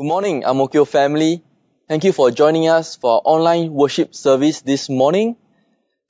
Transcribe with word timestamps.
Good 0.00 0.06
morning, 0.06 0.44
Amokyo 0.44 0.88
family. 0.88 1.42
Thank 1.86 2.04
you 2.04 2.14
for 2.14 2.30
joining 2.30 2.68
us 2.68 2.96
for 2.96 3.16
our 3.16 3.20
online 3.22 3.70
worship 3.70 4.14
service 4.14 4.62
this 4.62 4.88
morning. 4.88 5.36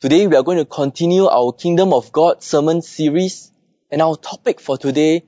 Today 0.01 0.29
we 0.29 0.37
are 0.37 0.45
going 0.45 0.59
to 0.59 0.65
continue 0.65 1.27
our 1.27 1.53
Kingdom 1.53 1.93
of 1.93 2.13
God 2.13 2.41
sermon 2.41 2.83
series 2.83 3.51
and 3.91 4.01
our 4.01 4.15
topic 4.15 4.61
for 4.61 4.79
today 4.79 5.25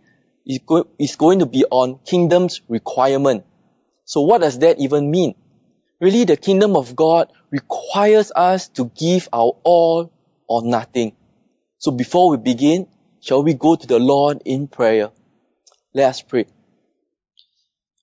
is, 0.47 0.61
go- 0.65 0.87
is 0.97 1.17
going 1.17 1.41
to 1.41 1.47
be 1.47 1.65
on 1.73 1.99
kingdom's 2.07 2.61
requirement. 2.69 3.45
So 4.05 4.21
what 4.21 4.43
does 4.43 4.61
that 4.61 4.79
even 4.79 5.11
mean? 5.11 5.35
Really 6.01 6.23
the 6.23 6.37
kingdom 6.37 6.77
of 6.77 6.95
God 6.95 7.33
requires 7.51 8.31
us 8.31 8.69
to 8.79 8.85
give 8.97 9.29
our 9.33 9.57
all 9.65 10.13
or 10.47 10.63
nothing. 10.63 11.17
So 11.79 11.91
before 11.91 12.31
we 12.31 12.37
begin, 12.37 12.87
shall 13.19 13.43
we 13.43 13.55
go 13.55 13.75
to 13.75 13.87
the 13.89 13.99
Lord 13.99 14.43
in 14.45 14.69
prayer? 14.69 15.11
Let 15.95 16.11
us 16.11 16.23
pray. 16.23 16.47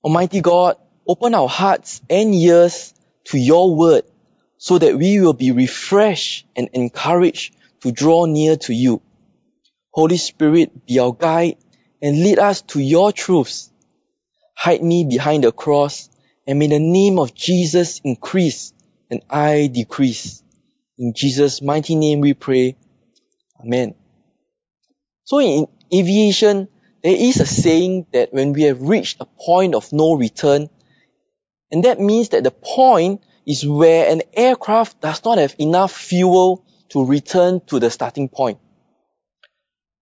Almighty 0.04 0.42
God, 0.42 0.78
open 1.08 1.34
our 1.36 1.50
hearts 1.50 2.02
and 2.10 2.34
ears 2.34 2.94
to 3.26 3.38
your 3.38 3.76
word 3.76 4.04
so 4.58 4.78
that 4.78 4.98
we 4.98 5.20
will 5.20 5.34
be 5.34 5.52
refreshed 5.52 6.46
and 6.56 6.70
encouraged 6.74 7.56
to 7.82 7.92
draw 7.92 8.26
near 8.26 8.56
to 8.56 8.74
you. 8.74 9.02
Holy 9.92 10.18
Spirit, 10.18 10.86
be 10.86 11.00
our 11.00 11.14
guide 11.14 11.58
and 12.02 12.24
lead 12.24 12.40
us 12.40 12.62
to 12.62 12.80
your 12.80 13.12
truths. 13.12 13.72
Hide 14.56 14.84
me 14.84 15.06
behind 15.06 15.44
the 15.44 15.52
cross 15.52 16.10
and 16.48 16.60
may 16.60 16.68
the 16.68 16.80
name 16.80 17.20
of 17.20 17.34
Jesus 17.34 18.00
increase 18.04 18.74
and 19.10 19.22
I 19.30 19.70
decrease. 19.74 20.44
In 20.98 21.14
Jesus' 21.16 21.62
mighty 21.62 21.96
name 21.96 22.22
we 22.22 22.34
pray. 22.34 22.76
Amen. 23.62 23.96
So 25.24 25.40
in 25.40 25.68
aviation, 25.94 26.68
there 27.04 27.16
is 27.16 27.40
a 27.40 27.46
saying 27.46 28.08
that 28.14 28.34
when 28.34 28.54
we 28.54 28.64
have 28.64 28.82
reached 28.82 29.22
a 29.22 29.26
point 29.26 29.76
of 29.76 29.92
no 29.94 30.14
return, 30.14 30.70
and 31.72 31.84
that 31.84 32.00
means 32.00 32.30
that 32.30 32.44
the 32.44 32.52
point 32.52 33.24
is 33.46 33.66
where 33.66 34.12
an 34.12 34.22
aircraft 34.34 35.02
does 35.02 35.24
not 35.24 35.38
have 35.38 35.56
enough 35.60 35.92
fuel 35.92 36.66
to 36.90 37.06
return 37.06 37.62
to 37.68 37.80
the 37.80 37.90
starting 37.90 38.28
point. 38.28 38.60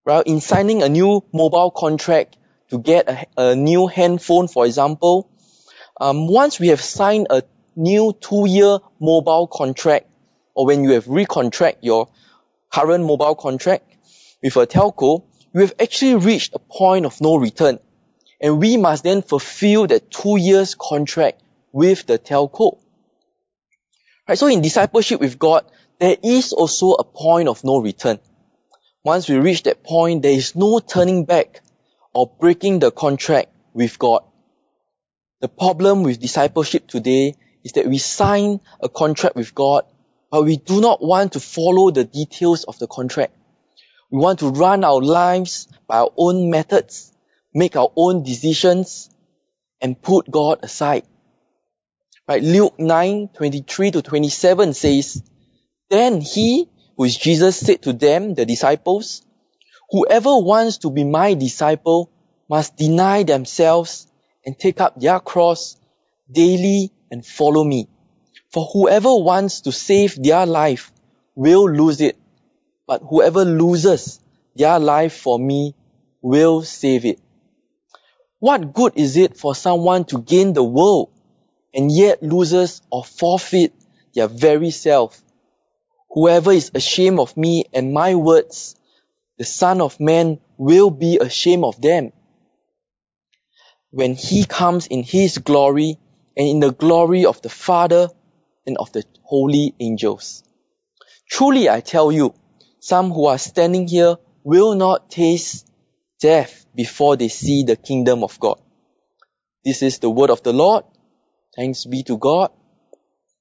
Well, 0.05 0.21
in 0.25 0.39
signing 0.41 0.83
a 0.83 0.89
new 0.89 1.23
mobile 1.33 1.71
contract 1.71 2.37
to 2.69 2.79
get 2.79 3.09
a, 3.09 3.25
a 3.37 3.55
new 3.55 3.87
handphone, 3.87 4.47
for 4.47 4.65
example, 4.65 5.29
um, 5.99 6.27
once 6.27 6.59
we 6.59 6.69
have 6.69 6.81
signed 6.81 7.27
a 7.29 7.43
new 7.75 8.13
two-year 8.19 8.79
mobile 8.99 9.47
contract, 9.47 10.07
or 10.55 10.65
when 10.65 10.83
you 10.83 10.91
have 10.91 11.05
recontract 11.05 11.77
your 11.81 12.09
current 12.71 13.05
mobile 13.05 13.35
contract 13.35 13.85
with 14.41 14.55
a 14.55 14.65
telco, 14.65 15.23
we 15.53 15.61
have 15.61 15.73
actually 15.79 16.15
reached 16.15 16.53
a 16.53 16.59
point 16.59 17.05
of 17.05 17.19
no 17.21 17.35
return. 17.37 17.79
And 18.39 18.59
we 18.59 18.77
must 18.77 19.03
then 19.03 19.21
fulfill 19.21 19.87
that 19.87 20.11
two 20.11 20.37
years 20.37 20.75
contract 20.75 21.41
with 21.71 22.05
the 22.05 22.19
telco. 22.19 22.77
Right, 24.27 24.37
so 24.37 24.47
in 24.47 24.61
discipleship 24.61 25.19
with 25.19 25.39
God, 25.39 25.65
there 25.99 26.17
is 26.21 26.53
also 26.53 26.91
a 26.91 27.03
point 27.03 27.47
of 27.47 27.63
no 27.63 27.79
return. 27.79 28.19
Once 29.03 29.29
we 29.29 29.37
reach 29.37 29.63
that 29.63 29.83
point, 29.83 30.21
there 30.21 30.33
is 30.33 30.55
no 30.55 30.79
turning 30.79 31.25
back 31.25 31.61
or 32.13 32.29
breaking 32.39 32.79
the 32.79 32.91
contract 32.91 33.49
with 33.73 33.97
God. 33.97 34.23
The 35.39 35.47
problem 35.47 36.03
with 36.03 36.19
discipleship 36.19 36.87
today 36.87 37.35
is 37.63 37.73
that 37.73 37.87
we 37.87 37.99
sign 37.99 38.59
a 38.81 38.89
contract 38.89 39.35
with 39.35 39.53
God, 39.55 39.85
but 40.29 40.43
we 40.43 40.57
do 40.57 40.81
not 40.81 41.01
want 41.01 41.33
to 41.33 41.39
follow 41.39 41.91
the 41.91 42.03
details 42.03 42.63
of 42.63 42.77
the 42.79 42.87
contract. 42.87 43.33
We 44.09 44.19
want 44.19 44.39
to 44.39 44.49
run 44.49 44.83
our 44.83 45.01
lives 45.01 45.67
by 45.87 45.97
our 45.97 46.11
own 46.17 46.49
methods, 46.49 47.11
make 47.53 47.75
our 47.75 47.91
own 47.95 48.23
decisions, 48.23 49.09
and 49.81 50.01
put 50.01 50.31
God 50.31 50.59
aside. 50.63 51.03
Right? 52.27 52.41
Luke 52.41 52.79
9, 52.79 53.29
23 53.33 53.91
to 53.91 54.01
27 54.01 54.73
says, 54.73 55.23
Then 55.89 56.21
he, 56.21 56.69
who 56.95 57.03
is 57.03 57.17
Jesus, 57.17 57.59
said 57.59 57.81
to 57.83 57.93
them, 57.93 58.33
the 58.33 58.45
disciples, 58.45 59.25
Whoever 59.89 60.37
wants 60.39 60.79
to 60.79 60.89
be 60.89 61.03
my 61.03 61.33
disciple 61.33 62.11
must 62.49 62.75
deny 62.77 63.23
themselves 63.23 64.07
and 64.45 64.57
take 64.57 64.81
up 64.81 64.99
their 64.99 65.19
cross 65.19 65.77
daily 66.31 66.91
and 67.11 67.25
follow 67.25 67.63
me. 67.63 67.87
For 68.51 68.65
whoever 68.65 69.15
wants 69.15 69.61
to 69.61 69.71
save 69.71 70.21
their 70.21 70.45
life 70.45 70.91
will 71.35 71.69
lose 71.69 72.01
it 72.01 72.17
but 72.87 73.03
whoever 73.07 73.43
loses 73.45 74.19
their 74.55 74.79
life 74.79 75.13
for 75.13 75.37
me 75.37 75.75
will 76.21 76.63
save 76.63 77.05
it. 77.05 77.19
What 78.39 78.73
good 78.73 78.93
is 78.95 79.17
it 79.17 79.37
for 79.37 79.53
someone 79.53 80.05
to 80.05 80.19
gain 80.19 80.53
the 80.53 80.63
world 80.63 81.09
and 81.73 81.91
yet 81.91 82.23
loses 82.23 82.81
or 82.89 83.03
forfeit 83.03 83.73
their 84.15 84.27
very 84.27 84.71
self? 84.71 85.21
Whoever 86.11 86.51
is 86.51 86.71
ashamed 86.73 87.19
of 87.19 87.35
me 87.35 87.65
and 87.73 87.93
my 87.93 88.15
words, 88.15 88.75
the 89.37 89.43
Son 89.43 89.81
of 89.81 89.99
Man 89.99 90.39
will 90.57 90.89
be 90.89 91.17
ashamed 91.19 91.65
of 91.65 91.79
them. 91.81 92.13
When 93.91 94.15
he 94.15 94.45
comes 94.45 94.87
in 94.87 95.03
his 95.03 95.37
glory 95.37 95.99
and 96.35 96.47
in 96.47 96.59
the 96.59 96.71
glory 96.71 97.25
of 97.25 97.41
the 97.41 97.49
Father 97.49 98.09
and 98.65 98.77
of 98.77 98.91
the 98.91 99.03
holy 99.23 99.75
angels. 99.79 100.43
Truly 101.29 101.69
I 101.69 101.81
tell 101.81 102.11
you, 102.11 102.33
some 102.79 103.11
who 103.11 103.25
are 103.25 103.37
standing 103.37 103.87
here 103.87 104.15
will 104.43 104.75
not 104.75 105.09
taste 105.09 105.67
death 106.19 106.65
before 106.75 107.15
they 107.15 107.27
see 107.27 107.63
the 107.63 107.75
kingdom 107.75 108.23
of 108.23 108.39
God. 108.39 108.59
This 109.63 109.81
is 109.81 109.99
the 109.99 110.09
word 110.09 110.29
of 110.29 110.43
the 110.43 110.53
Lord. 110.53 110.85
Thanks 111.55 111.85
be 111.85 112.03
to 112.03 112.17
God. 112.17 112.51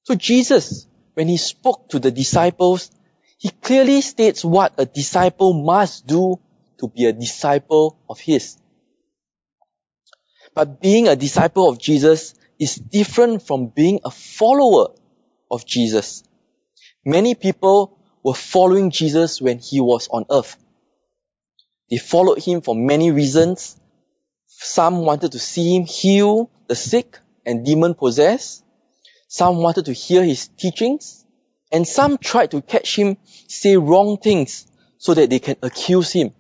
So 0.04 0.14
Jesus, 0.14 0.86
when 1.14 1.28
he 1.28 1.36
spoke 1.36 1.88
to 1.91 1.98
the 1.98 2.10
disciples, 2.10 2.91
he 3.38 3.50
clearly 3.50 4.00
states 4.00 4.44
what 4.44 4.74
a 4.78 4.86
disciple 4.86 5.53
must 5.53 6.06
do 6.06 6.41
to 6.78 6.88
be 6.88 7.04
a 7.06 7.12
disciple 7.12 7.98
of 8.08 8.18
his. 8.18 8.56
But 10.54 10.80
being 10.80 11.06
a 11.06 11.16
disciple 11.16 11.68
of 11.68 11.78
Jesus 11.78 12.34
is 12.58 12.76
different 12.76 13.42
from 13.47 13.68
being 13.68 14.00
a 14.04 14.10
follower 14.10 14.94
of 15.50 15.66
Jesus. 15.66 16.22
Many 17.04 17.34
people 17.34 17.96
were 18.26 18.34
following 18.34 18.91
Jesus 18.91 19.41
when 19.41 19.60
he 19.60 19.81
was 19.81 20.09
on 20.09 20.25
earth. 20.32 20.56
They 21.88 21.98
followed 21.98 22.42
him 22.42 22.60
for 22.60 22.75
many 22.75 23.12
reasons. 23.12 23.81
Some 24.48 25.04
wanted 25.04 25.31
to 25.31 25.38
see 25.38 25.76
him 25.76 25.84
heal 25.84 26.50
the 26.66 26.75
sick 26.75 27.20
and 27.47 27.65
demon 27.65 27.94
possessed. 27.94 28.65
Some 29.28 29.59
wanted 29.59 29.84
to 29.84 29.92
hear 29.92 30.25
his 30.25 30.48
teachings. 30.48 31.25
And 31.70 31.86
some 31.86 32.19
tried 32.19 32.50
to 32.50 32.62
catch 32.62 32.97
him 32.97 33.16
say 33.47 33.76
wrong 33.76 34.19
things 34.19 34.66
so 34.98 35.15
that 35.15 35.31
they 35.31 35.38
can 35.38 35.54
accuse 35.62 36.10
him. 36.10 36.32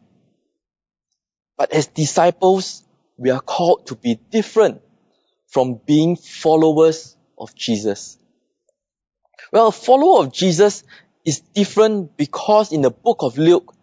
But 1.56 1.70
as 1.70 1.86
disciples, 1.86 2.82
we 3.16 3.30
are 3.30 3.40
called 3.40 3.86
to 3.86 3.94
be 3.94 4.16
different 4.16 4.80
from 5.46 5.80
being 5.86 6.16
followers 6.16 7.16
of 7.38 7.54
Jesus. 7.54 8.18
Well, 9.52 9.68
a 9.68 9.72
follower 9.72 10.24
of 10.24 10.32
Jesus 10.32 10.82
is 11.26 11.40
different 11.40 12.16
because 12.16 12.72
in 12.72 12.82
the 12.82 12.90
book 12.90 13.18
of 13.20 13.36
Luke, 13.36 13.74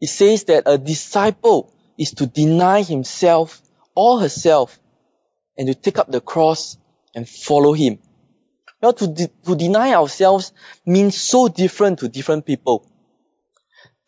it 0.00 0.06
says 0.06 0.44
that 0.44 0.62
a 0.66 0.78
disciple 0.78 1.72
is 1.98 2.12
to 2.12 2.26
deny 2.26 2.82
himself 2.82 3.60
or 3.96 4.20
herself 4.20 4.78
and 5.58 5.66
to 5.66 5.74
take 5.74 5.98
up 5.98 6.10
the 6.10 6.20
cross 6.20 6.78
and 7.14 7.28
follow 7.28 7.72
him. 7.72 7.98
Now, 8.80 8.92
to, 8.92 9.08
de- 9.08 9.30
to 9.44 9.56
deny 9.56 9.94
ourselves 9.94 10.52
means 10.86 11.20
so 11.20 11.48
different 11.48 11.98
to 11.98 12.08
different 12.08 12.46
people. 12.46 12.88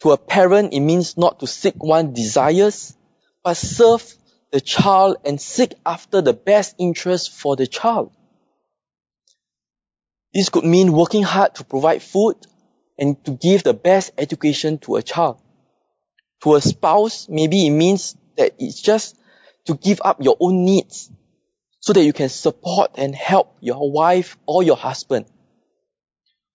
To 0.00 0.12
a 0.12 0.18
parent, 0.18 0.72
it 0.72 0.80
means 0.80 1.16
not 1.16 1.40
to 1.40 1.46
seek 1.46 1.82
one's 1.82 2.14
desires, 2.14 2.96
but 3.42 3.56
serve 3.56 4.14
the 4.52 4.60
child 4.60 5.16
and 5.24 5.40
seek 5.40 5.74
after 5.84 6.20
the 6.20 6.34
best 6.34 6.76
interest 6.78 7.32
for 7.32 7.56
the 7.56 7.66
child. 7.66 8.12
This 10.32 10.50
could 10.50 10.64
mean 10.64 10.92
working 10.92 11.22
hard 11.22 11.54
to 11.56 11.64
provide 11.64 12.02
food 12.02 12.36
and 12.98 13.22
to 13.24 13.32
give 13.32 13.62
the 13.62 13.74
best 13.74 14.12
education 14.16 14.78
to 14.78 14.96
a 14.96 15.02
child. 15.02 15.40
To 16.42 16.54
a 16.54 16.60
spouse, 16.60 17.28
maybe 17.28 17.66
it 17.66 17.70
means 17.70 18.16
that 18.36 18.54
it's 18.58 18.80
just 18.80 19.16
to 19.66 19.74
give 19.74 20.00
up 20.04 20.22
your 20.22 20.36
own 20.40 20.64
needs 20.64 21.10
so 21.80 21.92
that 21.92 22.02
you 22.02 22.12
can 22.12 22.28
support 22.28 22.92
and 22.96 23.14
help 23.14 23.56
your 23.60 23.90
wife 23.90 24.36
or 24.46 24.62
your 24.62 24.76
husband. 24.76 25.26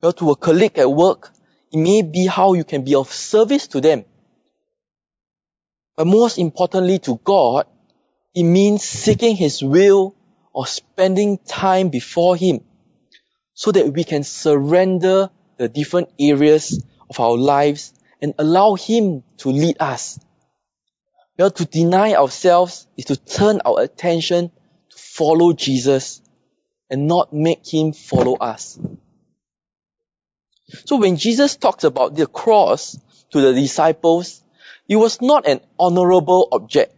Well, 0.02 0.14
to 0.14 0.32
a 0.32 0.36
colleague 0.36 0.78
at 0.78 0.92
work, 0.92 1.32
it 1.72 1.78
may 1.78 2.02
be 2.02 2.26
how 2.26 2.54
you 2.54 2.64
can 2.64 2.84
be 2.84 2.96
of 2.96 3.12
service 3.12 3.68
to 3.68 3.82
them. 3.82 4.06
But 5.96 6.08
most 6.08 6.38
importantly 6.38 7.00
to 7.00 7.20
God, 7.24 7.68
it 8.34 8.44
means 8.44 8.84
seeking 8.84 9.36
His 9.36 9.62
will 9.62 10.16
or 10.54 10.66
spending 10.66 11.38
time 11.38 11.90
before 11.90 12.36
Him 12.36 12.62
so 13.54 13.72
that 13.72 13.94
we 13.94 14.04
can 14.04 14.24
surrender 14.24 15.30
the 15.62 15.70
different 15.70 16.10
areas 16.20 16.84
of 17.10 17.20
our 17.20 17.38
lives 17.38 17.94
and 18.22 18.34
allow 18.38 18.76
Him 18.76 19.24
to 19.38 19.50
lead 19.50 19.78
us. 19.80 20.20
Well, 21.38 21.52
to 21.52 21.66
deny 21.66 22.14
ourselves 22.14 22.88
is 22.98 23.06
to 23.06 23.16
turn 23.16 23.62
our 23.66 23.82
attention 23.82 24.50
to 24.90 24.98
follow 24.98 25.54
Jesus 25.54 26.22
and 26.90 27.08
not 27.08 27.32
make 27.34 27.66
him 27.66 27.94
follow 27.94 28.36
us. 28.36 28.78
So 30.86 30.98
when 30.98 31.18
Jesus 31.18 31.56
talked 31.56 31.84
about 31.84 32.16
the 32.16 32.28
cross 32.28 32.98
to 33.32 33.42
the 33.42 33.54
disciples, 33.54 34.44
it 34.88 34.98
was 34.98 35.22
not 35.22 35.48
an 35.48 35.62
honorable 35.80 36.50
object 36.52 36.94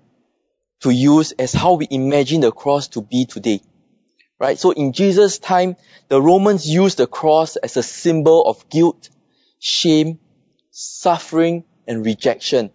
to 0.81 0.89
use 0.89 1.31
as 1.33 1.53
how 1.53 1.73
we 1.73 1.87
imagine 1.89 2.41
the 2.41 2.51
cross 2.51 2.87
to 2.89 3.01
be 3.01 3.25
today. 3.25 3.61
Right? 4.43 4.59
So 4.59 4.71
in 4.71 4.91
Jesus' 4.91 5.39
time, 5.39 5.77
the 6.09 6.21
Romans 6.21 6.67
used 6.67 6.97
the 6.97 7.07
cross 7.07 7.55
as 7.55 7.77
a 7.77 7.81
symbol 7.81 8.45
of 8.45 8.67
guilt, 8.67 9.09
shame, 9.57 10.19
suffering, 10.69 11.63
and 11.87 12.05
rejection. 12.05 12.69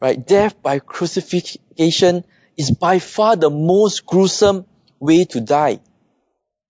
Right? 0.00 0.26
Death 0.26 0.60
by 0.60 0.80
crucifixion 0.80 2.24
is 2.56 2.72
by 2.72 2.98
far 2.98 3.36
the 3.36 3.50
most 3.50 4.04
gruesome 4.04 4.66
way 4.98 5.26
to 5.26 5.40
die. 5.40 5.78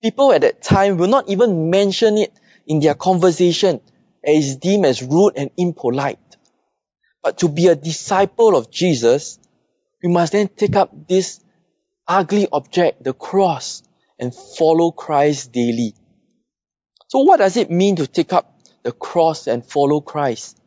People 0.02 0.32
at 0.32 0.42
that 0.42 0.60
time 0.60 0.98
will 0.98 1.08
not 1.08 1.30
even 1.30 1.70
mention 1.70 2.18
it 2.18 2.38
in 2.66 2.80
their 2.80 2.94
conversation 2.94 3.80
as 4.22 4.56
deemed 4.56 4.84
as 4.84 5.02
rude 5.02 5.32
and 5.38 5.50
impolite. 5.56 6.18
But 7.22 7.38
to 7.38 7.48
be 7.48 7.68
a 7.68 7.74
disciple 7.74 8.54
of 8.54 8.70
Jesus, 8.70 9.38
we 10.02 10.10
must 10.10 10.32
then 10.32 10.48
take 10.48 10.76
up 10.76 11.08
this 11.08 11.41
ugly 12.06 12.48
object, 12.52 13.04
the 13.04 13.12
cross, 13.12 13.82
and 14.18 14.34
follow 14.34 14.90
Christ 14.90 15.52
daily. 15.52 15.94
So 17.08 17.20
what 17.20 17.38
does 17.38 17.56
it 17.56 17.70
mean 17.70 17.96
to 17.96 18.06
take 18.06 18.32
up 18.32 18.58
the 18.82 18.92
cross 18.92 19.46
and 19.46 19.64
follow 19.64 20.00
Christ? 20.00 20.58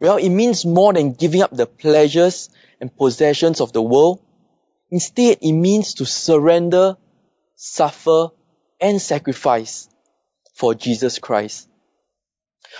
Well, 0.00 0.16
it 0.16 0.28
means 0.28 0.64
more 0.64 0.92
than 0.92 1.12
giving 1.12 1.42
up 1.42 1.50
the 1.50 1.66
pleasures 1.66 2.50
and 2.80 2.94
possessions 2.94 3.60
of 3.60 3.72
the 3.72 3.82
world. 3.82 4.22
Instead, 4.90 5.38
it 5.42 5.52
means 5.52 5.94
to 5.94 6.06
surrender, 6.06 6.96
suffer, 7.56 8.28
and 8.80 9.00
sacrifice 9.00 9.88
for 10.54 10.74
Jesus 10.74 11.18
Christ. 11.18 11.68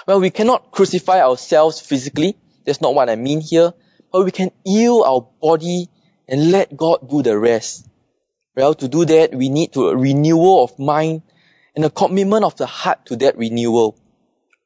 Well, 0.07 0.21
we 0.21 0.31
cannot 0.31 0.71
crucify 0.71 1.23
ourselves 1.23 1.81
physically. 1.81 2.37
That's 2.65 2.81
not 2.81 2.95
what 2.95 3.09
I 3.09 3.17
mean 3.17 3.41
here. 3.41 3.73
But 4.13 4.25
we 4.25 4.31
can 4.31 4.51
yield 4.65 5.05
our 5.07 5.29
body 5.41 5.89
and 6.29 6.51
let 6.51 6.77
God 6.77 7.09
do 7.09 7.23
the 7.23 7.39
rest. 7.39 7.87
Well, 8.57 8.75
to 8.75 8.89
do 8.89 9.05
that, 9.05 9.35
we 9.35 9.49
need 9.49 9.73
to 9.75 9.89
a 9.89 9.97
renewal 9.97 10.65
of 10.65 10.79
mind 10.79 11.23
and 11.75 11.85
a 11.85 11.91
commitment 11.91 12.45
of 12.45 12.57
the 12.57 12.67
heart 12.67 13.07
to 13.07 13.17
that 13.17 13.37
renewal. 13.37 13.99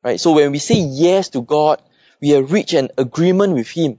Right? 0.02 0.20
So 0.20 0.32
when 0.32 0.52
we 0.52 0.58
say 0.58 0.78
yes 0.78 1.30
to 1.30 1.42
God, 1.42 1.82
we 2.20 2.30
have 2.30 2.52
reached 2.52 2.74
an 2.74 2.90
agreement 2.96 3.54
with 3.54 3.68
Him. 3.68 3.98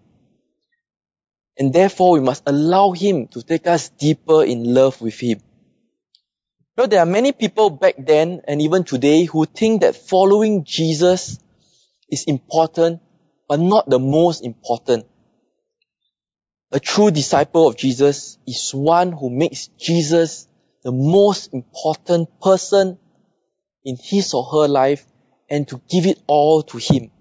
And 1.57 1.73
therefore, 1.73 2.13
we 2.13 2.21
must 2.21 2.43
allow 2.45 2.91
Him 2.91 3.27
to 3.29 3.43
take 3.43 3.67
us 3.67 3.89
deeper 3.89 4.43
in 4.43 4.73
love 4.73 5.01
with 5.01 5.19
Him. 5.19 5.41
Well, 6.77 6.87
there 6.87 7.01
are 7.01 7.05
many 7.05 7.33
people 7.33 7.69
back 7.69 7.95
then 7.97 8.41
and 8.47 8.61
even 8.61 8.85
today 8.85 9.25
who 9.25 9.45
think 9.45 9.81
that 9.81 9.95
following 9.95 10.63
Jesus 10.63 11.37
is 12.09 12.23
important, 12.25 13.01
but 13.47 13.59
not 13.59 13.89
the 13.89 13.99
most 13.99 14.43
important. 14.43 15.05
A 16.73 16.79
true 16.79 17.11
disciple 17.11 17.67
of 17.67 17.75
Jesus 17.75 18.37
is 18.47 18.71
one 18.73 19.11
who 19.11 19.29
makes 19.29 19.67
Jesus 19.77 20.47
the 20.83 20.91
most 20.91 21.53
important 21.53 22.39
person 22.39 22.97
in 23.83 23.97
his 24.01 24.33
or 24.33 24.45
her 24.45 24.67
life 24.69 25.05
and 25.49 25.67
to 25.67 25.81
give 25.89 26.05
it 26.05 26.19
all 26.27 26.63
to 26.63 26.77
him. 26.77 27.11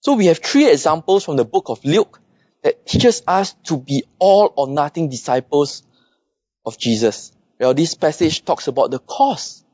So 0.00 0.14
we 0.14 0.26
have 0.26 0.38
three 0.38 0.70
examples 0.70 1.24
from 1.24 1.36
the 1.36 1.44
book 1.44 1.68
of 1.68 1.84
Luke 1.84 2.20
that 2.62 2.86
teaches 2.86 3.22
us 3.26 3.54
to 3.64 3.76
be 3.76 4.04
all 4.20 4.52
or 4.56 4.68
nothing 4.68 5.08
disciples 5.08 5.82
of 6.64 6.78
Jesus. 6.78 7.32
Well, 7.58 7.74
this 7.74 7.94
passage 7.94 8.44
talks 8.44 8.68
about 8.68 8.92
the 8.92 9.00
cost 9.00 9.64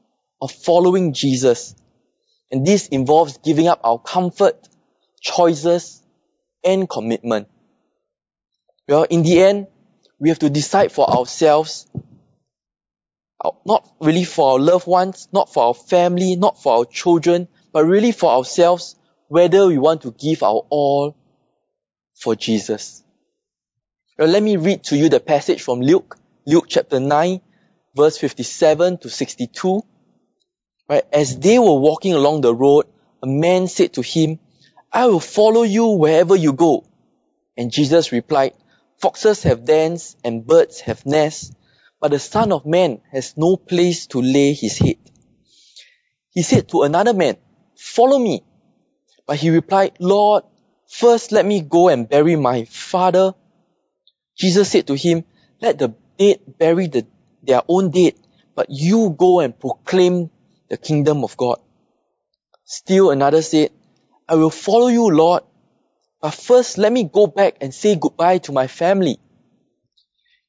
of 0.41 0.51
following 0.53 1.13
Jesus. 1.13 1.75
And 2.51 2.67
this 2.67 2.89
involves 2.89 3.39
giving 3.39 3.69
up 3.69 3.81
our 3.85 3.99
comfort, 3.99 4.69
choices, 5.21 6.03
and 6.65 6.89
commitment. 6.89 7.49
Well, 8.91 9.05
in 9.05 9.23
the 9.23 9.41
end, 9.41 9.69
we 10.19 10.31
have 10.31 10.41
to 10.41 10.51
decide 10.51 10.91
for 10.91 11.09
ourselves, 11.09 11.87
not 13.65 13.89
really 14.01 14.25
for 14.25 14.55
our 14.55 14.59
loved 14.59 14.89
ones, 14.89 15.29
not 15.33 15.53
for 15.53 15.63
our 15.63 15.75
family, 15.75 16.35
not 16.35 16.61
for 16.61 16.79
our 16.79 16.85
children, 16.87 17.47
but 17.73 17.85
really 17.85 18.11
for 18.11 18.33
ourselves, 18.33 18.97
whether 19.29 19.69
we 19.69 19.79
want 19.79 20.03
to 20.03 20.11
give 20.11 20.43
our 20.43 20.67
all 20.71 21.17
for 22.17 22.35
Jesus. 22.35 23.05
Now, 24.19 24.25
let 24.25 24.43
me 24.43 24.57
read 24.57 24.83
to 24.87 24.97
you 24.97 25.09
the 25.09 25.21
passage 25.21 25.63
from 25.63 25.81
Luke, 25.81 26.19
Luke 26.45 26.67
chapter 26.69 26.99
9, 26.99 27.41
verse 27.95 28.19
57 28.19 28.99
to 28.99 29.09
62. 29.09 29.83
Right? 30.89 31.05
As 31.13 31.39
they 31.39 31.61
were 31.61 31.79
walking 31.79 32.15
along 32.15 32.41
the 32.41 32.53
road, 32.53 32.87
a 33.23 33.27
man 33.29 33.69
said 33.69 33.93
to 33.93 34.03
him, 34.03 34.41
I 34.93 35.07
will 35.07 35.21
follow 35.21 35.63
you 35.63 35.91
wherever 35.91 36.35
you 36.35 36.53
go. 36.55 36.85
And 37.57 37.71
Jesus 37.71 38.11
replied, 38.11 38.55
Foxes 39.01 39.45
have 39.45 39.65
dens 39.65 40.17
and 40.23 40.47
birds 40.47 40.81
have 40.81 41.07
nests, 41.07 41.53
but 42.01 42.11
the 42.11 42.19
Son 42.19 42.53
of 42.53 42.67
Man 42.67 43.01
has 43.11 43.35
no 43.35 43.57
place 43.57 44.07
to 44.09 44.21
lay 44.21 44.53
his 44.53 44.77
head. 44.77 44.99
He 46.33 46.43
said 46.43 46.69
to 46.69 46.83
another 46.83 47.15
man, 47.15 47.37
Follow 47.77 48.19
me. 48.19 48.45
But 49.27 49.37
he 49.37 49.49
replied, 49.49 49.97
Lord, 50.01 50.45
first 50.87 51.33
let 51.33 51.47
me 51.47 51.63
go 51.63 51.89
and 51.89 52.09
bury 52.09 52.37
my 52.37 52.65
father. 52.65 53.35
Jesus 54.37 54.71
said 54.71 54.87
to 54.89 54.95
him, 54.95 55.25
Let 55.63 55.79
the 55.79 55.95
dead 56.19 56.41
bury 56.59 56.87
the, 56.87 57.07
their 57.43 57.63
own 57.69 57.91
dead, 57.91 58.15
but 58.55 58.67
you 58.69 59.15
go 59.17 59.41
and 59.41 59.59
proclaim 59.59 60.31
the 60.69 60.77
kingdom 60.77 61.25
of 61.25 61.39
God. 61.39 61.59
Still 62.65 63.11
another 63.11 63.41
said, 63.41 63.71
I 64.29 64.35
will 64.35 64.51
follow 64.51 64.89
you, 64.89 65.09
Lord, 65.09 65.43
but 66.21 66.35
first 66.35 66.79
let 66.79 66.93
me 66.93 67.05
go 67.05 67.27
back 67.27 67.57
and 67.61 67.73
say 67.73 67.97
goodbye 67.97 68.39
to 68.39 68.53
my 68.53 68.67
family. 68.67 69.19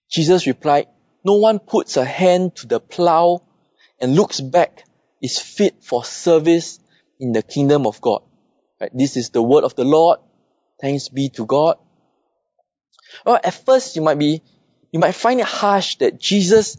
Jesus 0.10 0.46
replied, 0.46 0.88
No 1.24 1.36
one 1.36 1.60
puts 1.60 1.98
a 1.98 2.06
hand 2.06 2.56
to 2.58 2.68
the 2.68 2.80
plow 2.80 3.42
and 4.00 4.16
looks 4.16 4.42
back 4.42 4.84
is 5.22 5.40
fit 5.40 5.84
for 5.84 6.04
service 6.04 6.80
in 7.20 7.32
the 7.32 7.44
kingdom 7.44 7.86
of 7.86 8.02
God. 8.02 8.22
Right? 8.80 8.92
This 8.94 9.16
is 9.16 9.30
the 9.30 9.42
word 9.42 9.64
of 9.64 9.76
the 9.76 9.86
Lord. 9.86 10.20
Thanks 10.82 11.10
be 11.10 11.30
to 11.30 11.46
God. 11.46 11.78
Well, 13.26 13.40
at 13.42 13.54
first 13.54 13.96
you 13.96 14.02
might 14.02 14.18
be, 14.18 14.42
you 14.92 15.00
might 15.00 15.14
find 15.14 15.40
it 15.40 15.46
harsh 15.46 15.98
that 15.98 16.20
Jesus 16.20 16.78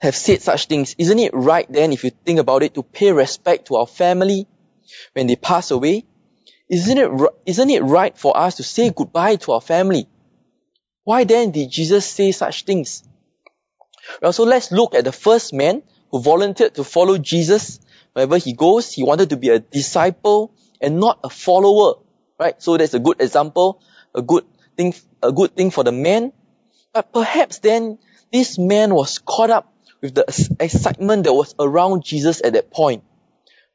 have 0.00 0.16
said 0.16 0.40
such 0.42 0.66
things. 0.66 0.94
Isn't 0.96 1.18
it 1.18 1.34
right 1.34 1.70
then, 1.70 1.92
if 1.92 2.04
you 2.04 2.10
think 2.10 2.38
about 2.38 2.62
it, 2.62 2.74
to 2.74 2.82
pay 2.82 3.12
respect 3.12 3.68
to 3.68 3.76
our 3.76 3.86
family 3.86 4.46
when 5.12 5.26
they 5.26 5.36
pass 5.36 5.70
away? 5.70 6.06
Isn't 6.68 6.98
it, 6.98 7.10
isn't 7.46 7.70
it 7.70 7.82
right 7.82 8.16
for 8.16 8.36
us 8.36 8.56
to 8.56 8.62
say 8.62 8.90
goodbye 8.90 9.36
to 9.36 9.52
our 9.52 9.60
family? 9.60 10.06
Why 11.04 11.24
then 11.24 11.50
did 11.50 11.70
Jesus 11.70 12.04
say 12.04 12.32
such 12.32 12.64
things? 12.64 13.02
Well, 14.20 14.32
so 14.32 14.44
let's 14.44 14.70
look 14.70 14.94
at 14.94 15.04
the 15.04 15.12
first 15.12 15.52
man 15.54 15.82
who 16.10 16.20
volunteered 16.20 16.74
to 16.74 16.84
follow 16.84 17.18
Jesus. 17.18 17.80
Wherever 18.12 18.36
he 18.36 18.52
goes, 18.52 18.92
he 18.92 19.02
wanted 19.02 19.30
to 19.30 19.36
be 19.36 19.48
a 19.48 19.58
disciple 19.58 20.52
and 20.80 20.98
not 21.00 21.20
a 21.24 21.30
follower, 21.30 22.00
right? 22.38 22.60
So 22.62 22.76
that's 22.76 22.94
a 22.94 22.98
good 22.98 23.20
example, 23.20 23.82
a 24.14 24.22
good 24.22 24.44
thing, 24.76 24.94
a 25.22 25.32
good 25.32 25.56
thing 25.56 25.70
for 25.70 25.84
the 25.84 25.92
man. 25.92 26.32
But 26.92 27.12
perhaps 27.12 27.58
then 27.58 27.98
this 28.32 28.58
man 28.58 28.94
was 28.94 29.18
caught 29.18 29.50
up 29.50 29.72
with 30.00 30.14
the 30.14 30.24
excitement 30.60 31.24
that 31.24 31.32
was 31.32 31.54
around 31.58 32.04
Jesus 32.04 32.42
at 32.44 32.52
that 32.52 32.70
point. 32.70 33.04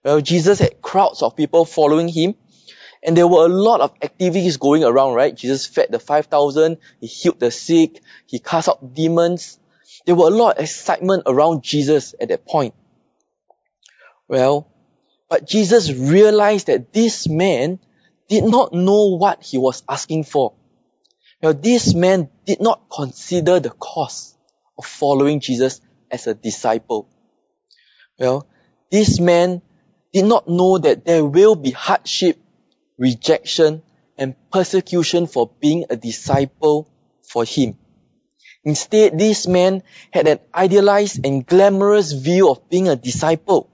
Well, 0.03 0.21
Jesus 0.21 0.59
had 0.59 0.81
crowds 0.81 1.21
of 1.21 1.35
people 1.35 1.65
following 1.65 2.07
him, 2.07 2.35
and 3.05 3.17
there 3.17 3.27
were 3.27 3.45
a 3.45 3.49
lot 3.49 3.81
of 3.81 3.93
activities 4.01 4.57
going 4.57 4.83
around, 4.83 5.13
right? 5.13 5.35
Jesus 5.35 5.65
fed 5.65 5.91
the 5.91 5.99
5,000, 5.99 6.77
he 6.99 7.07
healed 7.07 7.39
the 7.39 7.51
sick, 7.51 8.01
he 8.25 8.39
cast 8.39 8.69
out 8.69 8.93
demons. 8.93 9.59
There 10.05 10.15
were 10.15 10.27
a 10.27 10.35
lot 10.35 10.57
of 10.57 10.63
excitement 10.63 11.23
around 11.25 11.63
Jesus 11.63 12.15
at 12.19 12.29
that 12.29 12.45
point. 12.45 12.73
Well, 14.27 14.67
but 15.29 15.47
Jesus 15.47 15.91
realized 15.91 16.67
that 16.67 16.93
this 16.93 17.27
man 17.27 17.79
did 18.27 18.43
not 18.43 18.73
know 18.73 19.15
what 19.17 19.43
he 19.43 19.57
was 19.57 19.83
asking 19.89 20.23
for. 20.23 20.53
Now, 21.41 21.51
this 21.51 21.93
man 21.93 22.29
did 22.45 22.61
not 22.61 22.83
consider 22.89 23.59
the 23.59 23.69
cost 23.69 24.37
of 24.77 24.85
following 24.85 25.41
Jesus 25.41 25.81
as 26.09 26.27
a 26.27 26.33
disciple. 26.33 27.09
Well, 28.17 28.47
this 28.89 29.19
man 29.19 29.61
did 30.13 30.25
not 30.25 30.47
know 30.47 30.77
that 30.77 31.03
there 31.03 31.25
will 31.25 31.55
be 31.55 31.71
hardship, 31.71 32.39
rejection, 33.03 33.81
and 34.17 34.35
persecution 34.51 35.27
for 35.27 35.51
being 35.59 35.85
a 35.89 35.95
disciple 35.95 36.87
for 37.21 37.43
him. 37.43 37.77
Instead, 38.63 39.19
this 39.19 39.47
man 39.47 39.83
had 40.11 40.27
an 40.27 40.39
idealized 40.55 41.25
and 41.25 41.45
glamorous 41.45 42.13
view 42.13 42.49
of 42.49 42.69
being 42.69 42.87
a 42.87 42.95
disciple 42.95 43.69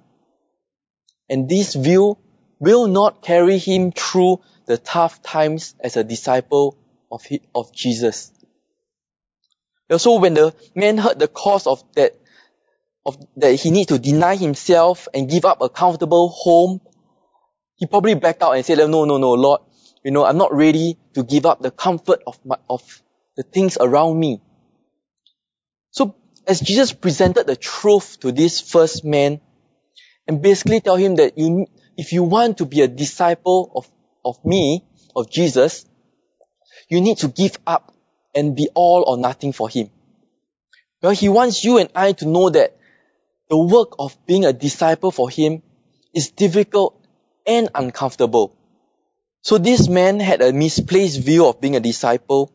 and 1.29 1.47
this 1.47 1.75
view 1.75 2.17
will 2.59 2.87
not 2.87 3.21
carry 3.21 3.57
him 3.57 3.91
through 3.91 4.41
the 4.65 4.77
tough 4.77 5.21
times 5.21 5.75
as 5.79 5.95
a 5.95 6.03
disciple 6.03 6.77
of, 7.11 7.25
of 7.53 7.73
Jesus. 7.73 8.31
So 9.97 10.19
when 10.19 10.33
the 10.33 10.53
man 10.75 10.97
heard 10.97 11.19
the 11.19 11.27
cause 11.27 11.65
of 11.65 11.83
that, 11.95 12.15
of 13.05 13.17
that 13.37 13.53
he 13.53 13.71
need 13.71 13.87
to 13.87 13.97
deny 13.97 14.35
himself 14.35 15.07
and 15.13 15.29
give 15.29 15.45
up 15.45 15.61
a 15.61 15.69
comfortable 15.69 16.29
home, 16.29 16.81
he 17.79 17.85
probably 17.85 18.13
backed 18.15 18.43
out 18.43 18.51
and 18.51 18.65
said, 18.65 18.77
no, 18.77 19.05
no, 19.05 19.17
no, 19.17 19.33
Lord, 19.33 19.61
you 20.03 20.11
know, 20.11 20.25
I'm 20.25 20.37
not 20.37 20.53
ready 20.53 20.97
to 21.13 21.23
give 21.23 21.45
up 21.45 21.61
the 21.61 21.71
comfort 21.71 22.21
of 22.27 22.37
my, 22.45 22.57
of 22.69 23.01
the 23.37 23.43
things 23.43 23.77
around 23.79 24.19
me. 24.19 24.41
So 25.91 26.15
as 26.45 26.59
Jesus 26.59 26.91
presented 26.91 27.47
the 27.47 27.55
truth 27.55 28.19
to 28.19 28.33
this 28.33 28.59
first 28.59 29.05
man 29.05 29.39
and 30.27 30.41
basically 30.41 30.81
tell 30.81 30.97
him 30.97 31.15
that 31.15 31.37
you, 31.37 31.67
if 31.97 32.11
you 32.11 32.23
want 32.23 32.57
to 32.57 32.65
be 32.65 32.81
a 32.81 32.87
disciple 32.87 33.71
of, 33.73 33.89
of 34.25 34.43
me, 34.43 34.83
of 35.15 35.31
Jesus, 35.31 35.85
you 36.89 36.99
need 36.99 37.19
to 37.19 37.29
give 37.29 37.57
up 37.65 37.93
and 38.35 38.57
be 38.57 38.67
all 38.75 39.05
or 39.07 39.17
nothing 39.17 39.53
for 39.53 39.69
him. 39.69 39.89
Well, 41.01 41.13
he 41.13 41.29
wants 41.29 41.63
you 41.63 41.77
and 41.77 41.89
I 41.95 42.11
to 42.11 42.27
know 42.27 42.49
that 42.49 42.77
the 43.49 43.57
work 43.57 43.95
of 43.99 44.17
being 44.25 44.45
a 44.45 44.51
disciple 44.51 45.11
for 45.11 45.29
him 45.29 45.63
is 46.13 46.31
difficult 46.31 46.98
and 47.49 47.69
uncomfortable. 47.73 48.55
So 49.41 49.57
this 49.57 49.89
man 49.89 50.19
had 50.19 50.41
a 50.41 50.53
misplaced 50.53 51.19
view 51.21 51.47
of 51.47 51.59
being 51.59 51.75
a 51.75 51.79
disciple. 51.79 52.53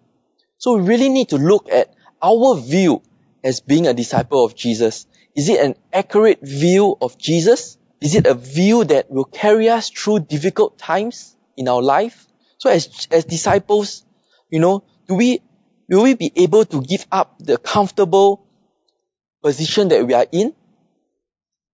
So 0.58 0.76
we 0.76 0.86
really 0.86 1.08
need 1.08 1.30
to 1.30 1.36
look 1.36 1.68
at 1.68 1.92
our 2.22 2.56
view 2.56 3.02
as 3.42 3.60
being 3.60 3.88
a 3.88 3.92
disciple 3.92 4.44
of 4.44 4.54
Jesus. 4.54 5.06
Is 5.34 5.48
it 5.48 5.60
an 5.60 5.74
accurate 5.92 6.40
view 6.42 6.96
of 7.00 7.18
Jesus? 7.18 7.76
Is 8.00 8.14
it 8.14 8.26
a 8.26 8.34
view 8.34 8.84
that 8.84 9.10
will 9.10 9.24
carry 9.24 9.68
us 9.68 9.90
through 9.90 10.20
difficult 10.20 10.78
times 10.78 11.34
in 11.56 11.66
our 11.68 11.82
life? 11.82 12.26
So 12.58 12.70
as, 12.70 13.08
as 13.10 13.24
disciples, 13.24 14.06
you 14.48 14.60
know, 14.60 14.84
do 15.08 15.16
we, 15.16 15.40
will 15.88 16.04
we 16.04 16.14
be 16.14 16.30
able 16.36 16.64
to 16.66 16.80
give 16.80 17.04
up 17.10 17.34
the 17.40 17.58
comfortable 17.58 18.46
position 19.42 19.88
that 19.88 20.06
we 20.06 20.14
are 20.14 20.26
in 20.30 20.54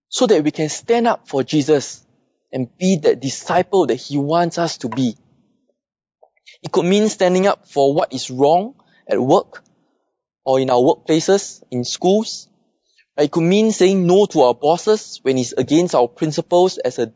so 0.08 0.26
that 0.26 0.42
we 0.42 0.50
can 0.50 0.70
stand 0.70 1.06
up 1.06 1.28
for 1.28 1.44
Jesus 1.44 2.06
and 2.52 2.69
be 2.78 2.97
that 2.97 3.21
disciple 3.21 3.87
that 3.87 3.97
he 3.97 4.19
wants 4.19 4.59
us 4.59 4.78
to 4.78 4.88
be? 4.88 5.16
It 6.62 6.73
could 6.73 6.85
mean 6.85 7.09
standing 7.09 7.47
up 7.47 7.69
for 7.69 7.95
what 7.95 8.12
is 8.12 8.30
wrong 8.30 8.75
at 9.09 9.21
work 9.21 9.62
or 10.45 10.61
in 10.61 10.71
our 10.71 10.78
workplaces, 10.80 11.62
in 11.71 11.85
schools. 11.85 12.49
It 13.16 13.30
could 13.30 13.45
mean 13.45 13.73
saying 13.73 14.07
no 14.07 14.26
to 14.26 14.42
our 14.42 14.54
bosses 14.54 15.21
when 15.23 15.38
it's 15.38 15.52
against 15.52 15.95
our 15.95 16.09
principles 16.09 16.78
as 16.78 16.99
a, 16.99 17.12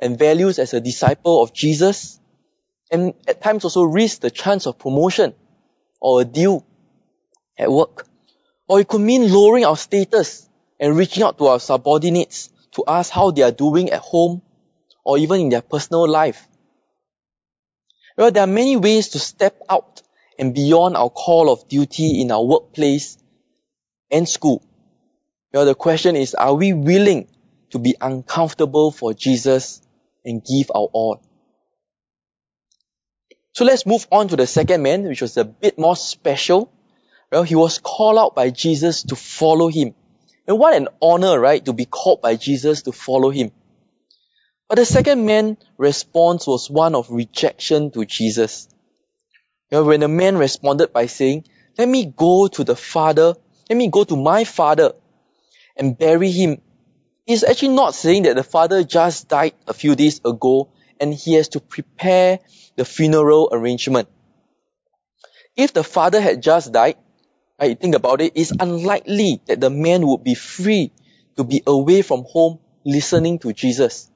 and 0.00 0.18
values 0.18 0.58
as 0.58 0.74
a 0.74 0.80
disciple 0.80 1.42
of 1.42 1.52
Jesus. 1.52 2.20
And 2.90 3.14
at 3.28 3.42
times 3.42 3.64
also 3.64 3.84
risk 3.84 4.20
the 4.20 4.30
chance 4.30 4.66
of 4.66 4.78
promotion 4.78 5.34
or 6.00 6.22
a 6.22 6.24
deal 6.24 6.64
at 7.58 7.70
work. 7.70 8.06
Or 8.68 8.80
it 8.80 8.88
could 8.88 9.00
mean 9.00 9.32
lowering 9.32 9.64
our 9.64 9.76
status 9.76 10.48
and 10.78 10.96
reaching 10.96 11.22
out 11.22 11.38
to 11.38 11.46
our 11.46 11.60
subordinates 11.60 12.50
to 12.72 12.84
ask 12.86 13.10
how 13.10 13.30
they 13.30 13.42
are 13.42 13.50
doing 13.50 13.90
at 13.90 14.00
home 14.00 14.42
or 15.10 15.18
even 15.18 15.40
in 15.40 15.48
their 15.48 15.60
personal 15.60 16.08
life. 16.08 16.46
Well, 18.16 18.30
there 18.30 18.44
are 18.44 18.46
many 18.46 18.76
ways 18.76 19.08
to 19.08 19.18
step 19.18 19.60
out 19.68 20.02
and 20.38 20.54
beyond 20.54 20.96
our 20.96 21.10
call 21.10 21.50
of 21.50 21.68
duty 21.68 22.20
in 22.20 22.30
our 22.30 22.44
workplace 22.44 23.18
and 24.08 24.28
school. 24.28 24.62
Well, 25.52 25.64
the 25.64 25.74
question 25.74 26.14
is, 26.14 26.34
are 26.34 26.54
we 26.54 26.72
willing 26.72 27.26
to 27.70 27.80
be 27.80 27.96
uncomfortable 28.00 28.92
for 28.92 29.12
Jesus 29.12 29.82
and 30.24 30.44
give 30.44 30.70
our 30.72 30.88
all? 30.92 31.20
So 33.52 33.64
let's 33.64 33.86
move 33.86 34.06
on 34.12 34.28
to 34.28 34.36
the 34.36 34.46
second 34.46 34.84
man, 34.84 35.02
which 35.08 35.22
was 35.22 35.36
a 35.36 35.44
bit 35.44 35.76
more 35.76 35.96
special. 35.96 36.72
Well, 37.32 37.42
he 37.42 37.56
was 37.56 37.80
called 37.80 38.16
out 38.16 38.36
by 38.36 38.50
Jesus 38.50 39.02
to 39.04 39.16
follow 39.16 39.66
him. 39.66 39.96
And 40.46 40.56
what 40.56 40.74
an 40.74 40.86
honor, 41.02 41.40
right, 41.40 41.64
to 41.64 41.72
be 41.72 41.84
called 41.84 42.22
by 42.22 42.36
Jesus 42.36 42.82
to 42.82 42.92
follow 42.92 43.30
him. 43.30 43.50
But 44.70 44.76
the 44.76 44.86
second 44.86 45.26
man's 45.26 45.56
response 45.78 46.46
was 46.46 46.70
one 46.70 46.94
of 46.94 47.10
rejection 47.10 47.90
to 47.90 48.04
Jesus. 48.04 48.68
You 49.68 49.78
know, 49.78 49.84
when 49.84 49.98
the 49.98 50.06
man 50.06 50.38
responded 50.38 50.92
by 50.92 51.06
saying, 51.06 51.46
let 51.76 51.88
me 51.88 52.06
go 52.06 52.46
to 52.46 52.62
the 52.62 52.76
father, 52.76 53.34
let 53.68 53.76
me 53.76 53.88
go 53.88 54.04
to 54.04 54.14
my 54.14 54.44
father 54.44 54.92
and 55.76 55.98
bury 55.98 56.30
him. 56.30 56.62
He's 57.26 57.42
actually 57.42 57.74
not 57.74 57.96
saying 57.96 58.22
that 58.22 58.36
the 58.36 58.44
father 58.44 58.84
just 58.84 59.26
died 59.26 59.54
a 59.66 59.74
few 59.74 59.96
days 59.96 60.20
ago 60.24 60.68
and 61.00 61.12
he 61.12 61.34
has 61.34 61.48
to 61.48 61.60
prepare 61.60 62.38
the 62.76 62.84
funeral 62.84 63.48
arrangement. 63.50 64.08
If 65.56 65.72
the 65.72 65.82
father 65.82 66.20
had 66.20 66.44
just 66.44 66.72
died, 66.72 66.94
right, 67.60 67.76
think 67.76 67.96
about 67.96 68.20
it, 68.20 68.34
it's 68.36 68.52
unlikely 68.52 69.42
that 69.46 69.60
the 69.60 69.70
man 69.70 70.06
would 70.06 70.22
be 70.22 70.36
free 70.36 70.92
to 71.38 71.42
be 71.42 71.60
away 71.66 72.02
from 72.02 72.22
home 72.22 72.60
listening 72.84 73.40
to 73.40 73.52
Jesus. 73.52 74.09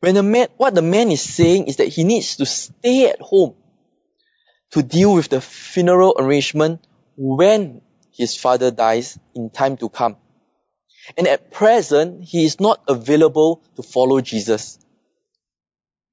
When 0.00 0.14
the 0.14 0.22
man, 0.22 0.48
what 0.56 0.74
the 0.74 0.82
man 0.82 1.10
is 1.10 1.22
saying 1.22 1.66
is 1.66 1.76
that 1.76 1.88
he 1.88 2.04
needs 2.04 2.36
to 2.36 2.46
stay 2.46 3.10
at 3.10 3.20
home 3.20 3.54
to 4.70 4.82
deal 4.82 5.14
with 5.14 5.28
the 5.28 5.40
funeral 5.40 6.14
arrangement 6.18 6.86
when 7.16 7.80
his 8.12 8.36
father 8.36 8.70
dies 8.70 9.18
in 9.34 9.50
time 9.50 9.76
to 9.78 9.88
come. 9.88 10.16
And 11.16 11.26
at 11.26 11.50
present, 11.50 12.22
he 12.24 12.44
is 12.44 12.60
not 12.60 12.82
available 12.86 13.62
to 13.76 13.82
follow 13.82 14.20
Jesus. 14.20 14.78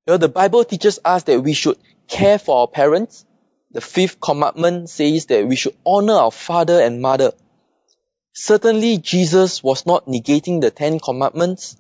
You 0.08 0.14
know, 0.14 0.18
the 0.18 0.30
Bible 0.30 0.64
teaches 0.64 1.00
us 1.04 1.24
that 1.24 1.42
we 1.42 1.54
should 1.54 1.78
care 2.08 2.40
for 2.40 2.62
our 2.62 2.68
parents. 2.68 3.26
The 3.72 3.82
fifth 3.82 4.22
commandment 4.22 4.90
says 4.90 5.26
that 5.26 5.48
we 5.48 5.56
should 5.56 5.76
honor 5.86 6.14
our 6.14 6.32
father 6.32 6.80
and 6.80 7.02
mother. 7.02 7.34
Certainly, 8.34 9.00
Jesus 9.00 9.64
was 9.64 9.86
not 9.86 10.06
negating 10.06 10.62
the 10.62 10.72
Ten 10.72 11.00
Commandments, 11.00 11.78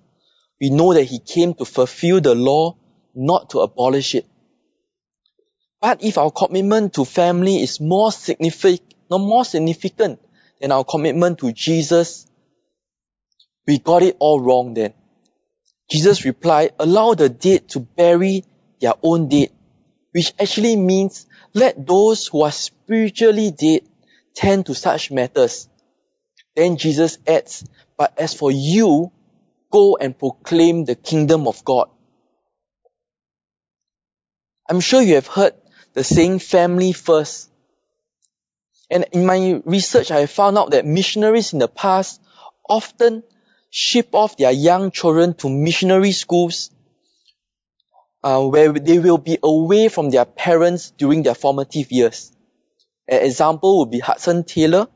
we 0.59 0.69
know 0.69 0.93
that 0.93 1.03
he 1.03 1.19
came 1.19 1.53
to 1.55 1.65
fulfill 1.65 2.21
the 2.21 2.35
law, 2.35 2.77
not 3.13 3.49
to 3.51 3.59
abolish 3.59 4.15
it. 4.15 4.25
But 5.81 6.03
if 6.03 6.17
our 6.17 6.31
commitment 6.31 6.93
to 6.93 7.05
family 7.05 7.61
is 7.61 7.79
more 7.79 8.11
significant, 8.11 8.93
more 9.09 9.45
significant 9.45 10.19
than 10.59 10.71
our 10.71 10.83
commitment 10.83 11.39
to 11.39 11.51
Jesus, 11.51 12.25
we 13.67 13.79
got 13.79 14.03
it 14.03 14.15
all 14.19 14.39
wrong 14.39 14.73
then. 14.73 14.93
Jesus 15.89 16.25
replied, 16.25 16.71
allow 16.79 17.13
the 17.13 17.29
dead 17.29 17.69
to 17.69 17.79
bury 17.79 18.43
their 18.81 18.93
own 19.03 19.29
dead, 19.29 19.49
which 20.11 20.33
actually 20.39 20.75
means 20.75 21.27
let 21.53 21.85
those 21.85 22.27
who 22.27 22.41
are 22.41 22.51
spiritually 22.51 23.51
dead 23.51 23.81
tend 24.35 24.65
to 24.65 24.73
such 24.75 25.11
matters. 25.11 25.69
Then 26.55 26.77
Jesus 26.77 27.17
adds, 27.27 27.65
but 27.97 28.17
as 28.17 28.33
for 28.33 28.51
you, 28.51 29.11
go 29.75 29.97
and 29.99 30.17
proclaim 30.17 30.85
the 30.85 30.95
kingdom 30.95 31.47
of 31.47 31.65
God. 31.65 31.89
I'm 34.69 34.79
sure 34.79 35.01
you 35.01 35.15
have 35.15 35.27
heard 35.27 35.53
the 35.93 36.03
saying 36.03 36.39
family 36.39 36.93
first. 36.93 37.51
And 38.89 39.05
in 39.11 39.25
my 39.25 39.61
research, 39.65 40.11
I 40.11 40.27
found 40.27 40.57
out 40.57 40.71
that 40.71 40.85
missionaries 40.85 41.51
in 41.51 41.59
the 41.59 41.67
past 41.67 42.21
often 42.69 43.23
ship 43.69 44.09
off 44.13 44.37
their 44.37 44.51
young 44.51 44.91
children 44.91 45.33
to 45.33 45.49
missionary 45.49 46.13
schools 46.13 46.71
uh, 48.23 48.47
where 48.47 48.71
they 48.71 48.99
will 48.99 49.17
be 49.17 49.37
away 49.43 49.89
from 49.89 50.09
their 50.09 50.25
parents 50.25 50.91
during 50.91 51.23
their 51.23 51.35
formative 51.35 51.91
years. 51.91 52.31
An 53.09 53.23
example 53.23 53.79
would 53.79 53.91
be 53.91 53.99
Hudson 53.99 54.45
Taylor, 54.45 54.87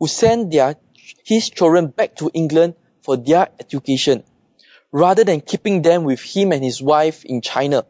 who 0.00 0.08
sent 0.08 0.50
their, 0.50 0.74
his 1.24 1.48
children 1.48 1.86
back 1.86 2.16
to 2.16 2.30
England 2.34 2.74
for 3.06 3.16
their 3.16 3.48
education, 3.60 4.24
rather 4.90 5.22
than 5.22 5.40
keeping 5.40 5.80
them 5.80 6.02
with 6.02 6.20
him 6.20 6.50
and 6.50 6.62
his 6.64 6.82
wife 6.82 7.24
in 7.24 7.40
China. 7.40 7.86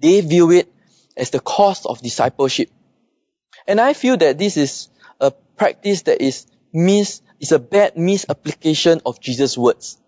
They 0.00 0.22
view 0.22 0.50
it 0.52 0.72
as 1.18 1.28
the 1.28 1.38
cost 1.38 1.84
of 1.84 2.00
discipleship. 2.00 2.70
And 3.66 3.78
I 3.78 3.92
feel 3.92 4.16
that 4.16 4.38
this 4.38 4.56
is 4.56 4.88
a 5.20 5.30
practice 5.30 6.02
that 6.02 6.22
is 6.22 6.46
mis, 6.72 7.20
is 7.40 7.52
a 7.52 7.58
bad 7.58 7.98
misapplication 7.98 9.02
of 9.04 9.20
Jesus' 9.20 9.58
words. 9.58 9.98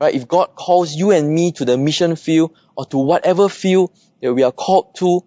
Right? 0.00 0.14
If 0.14 0.26
God 0.26 0.56
calls 0.56 0.94
you 0.94 1.10
and 1.10 1.34
me 1.34 1.52
to 1.52 1.66
the 1.66 1.76
mission 1.76 2.16
field 2.16 2.56
or 2.74 2.86
to 2.86 2.96
whatever 2.96 3.50
field 3.50 3.92
that 4.22 4.32
we 4.32 4.42
are 4.42 4.52
called 4.52 4.94
to, 4.96 5.22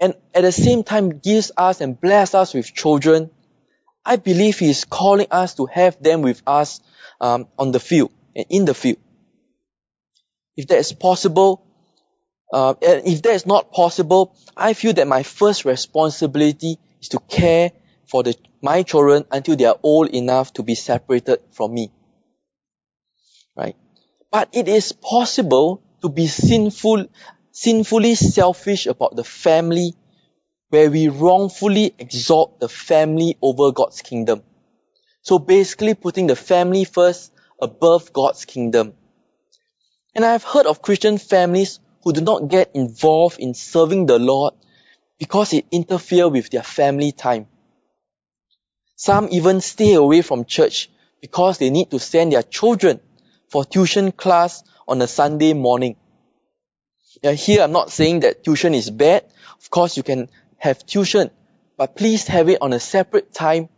and 0.00 0.14
at 0.34 0.42
the 0.42 0.50
same 0.50 0.82
time 0.82 1.20
gives 1.20 1.52
us 1.56 1.80
and 1.80 2.00
bless 2.00 2.34
us 2.34 2.54
with 2.54 2.74
children, 2.74 3.30
I 4.10 4.16
believe 4.16 4.58
He 4.58 4.68
is 4.68 4.84
calling 4.84 5.28
us 5.30 5.54
to 5.54 5.66
have 5.66 6.02
them 6.02 6.22
with 6.22 6.42
us 6.44 6.80
um, 7.20 7.46
on 7.56 7.70
the 7.70 7.78
field 7.78 8.10
and 8.34 8.44
in 8.50 8.64
the 8.64 8.74
field. 8.74 8.98
If 10.56 10.66
that 10.66 10.78
is 10.78 10.92
possible, 10.92 11.64
uh, 12.52 12.74
and 12.82 13.06
if 13.06 13.22
that 13.22 13.34
is 13.34 13.46
not 13.46 13.70
possible, 13.70 14.34
I 14.56 14.72
feel 14.72 14.94
that 14.94 15.06
my 15.06 15.22
first 15.22 15.64
responsibility 15.64 16.76
is 17.00 17.10
to 17.10 17.20
care 17.20 17.70
for 18.08 18.24
the, 18.24 18.34
my 18.60 18.82
children 18.82 19.26
until 19.30 19.54
they 19.54 19.66
are 19.66 19.78
old 19.80 20.08
enough 20.08 20.52
to 20.54 20.64
be 20.64 20.74
separated 20.74 21.38
from 21.52 21.72
me. 21.72 21.92
Right? 23.56 23.76
But 24.32 24.48
it 24.54 24.66
is 24.66 24.90
possible 24.90 25.84
to 26.02 26.08
be 26.08 26.26
sinful, 26.26 27.06
sinfully 27.52 28.16
selfish 28.16 28.86
about 28.86 29.14
the 29.14 29.22
family 29.22 29.94
where 30.70 30.90
we 30.90 31.08
wrongfully 31.08 31.94
exalt 31.98 32.60
the 32.60 32.68
family 32.68 33.36
over 33.42 33.72
God's 33.72 34.02
kingdom. 34.02 34.42
So 35.22 35.38
basically 35.38 35.94
putting 35.94 36.26
the 36.26 36.36
family 36.36 36.84
first 36.84 37.32
above 37.60 38.12
God's 38.12 38.44
kingdom. 38.44 38.94
And 40.14 40.24
I 40.24 40.32
have 40.32 40.44
heard 40.44 40.66
of 40.66 40.82
Christian 40.82 41.18
families 41.18 41.78
who 42.02 42.12
do 42.12 42.20
not 42.20 42.48
get 42.48 42.70
involved 42.74 43.38
in 43.38 43.54
serving 43.54 44.06
the 44.06 44.18
Lord 44.18 44.54
because 45.18 45.52
it 45.52 45.66
interferes 45.70 46.30
with 46.30 46.50
their 46.50 46.62
family 46.62 47.12
time. 47.12 47.46
Some 48.96 49.28
even 49.30 49.60
stay 49.60 49.94
away 49.94 50.22
from 50.22 50.44
church 50.44 50.88
because 51.20 51.58
they 51.58 51.70
need 51.70 51.90
to 51.90 51.98
send 51.98 52.32
their 52.32 52.42
children 52.42 53.00
for 53.48 53.64
tuition 53.64 54.12
class 54.12 54.62
on 54.86 55.02
a 55.02 55.06
Sunday 55.06 55.52
morning. 55.52 55.96
Now 57.22 57.32
here 57.32 57.62
I'm 57.62 57.72
not 57.72 57.90
saying 57.90 58.20
that 58.20 58.44
tuition 58.44 58.74
is 58.74 58.90
bad. 58.90 59.24
Of 59.58 59.70
course 59.70 59.96
you 59.96 60.02
can 60.02 60.28
have 60.60 60.86
tuition, 60.86 61.30
but 61.76 61.96
please 61.96 62.26
have 62.28 62.48
it 62.48 62.58
on 62.60 62.72
a 62.72 62.80
separate 62.80 63.32
time 63.32 63.68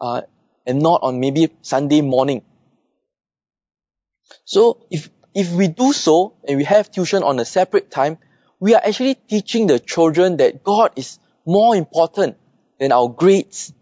uh, 0.00 0.22
and 0.66 0.80
not 0.82 1.00
on 1.02 1.20
maybe 1.20 1.50
Sunday 1.62 2.02
morning. 2.02 2.42
So 4.44 4.86
if 4.90 5.08
if 5.34 5.52
we 5.52 5.68
do 5.68 5.92
so 5.92 6.34
and 6.46 6.58
we 6.58 6.64
have 6.64 6.90
tuition 6.90 7.22
on 7.22 7.38
a 7.38 7.44
separate 7.44 7.90
time, 7.90 8.18
we 8.58 8.74
are 8.74 8.82
actually 8.84 9.14
teaching 9.14 9.68
the 9.68 9.78
children 9.78 10.38
that 10.38 10.64
God 10.64 10.92
is 10.96 11.18
more 11.46 11.76
important 11.76 12.36
than 12.78 12.92
our 12.92 13.08
grades 13.08 13.72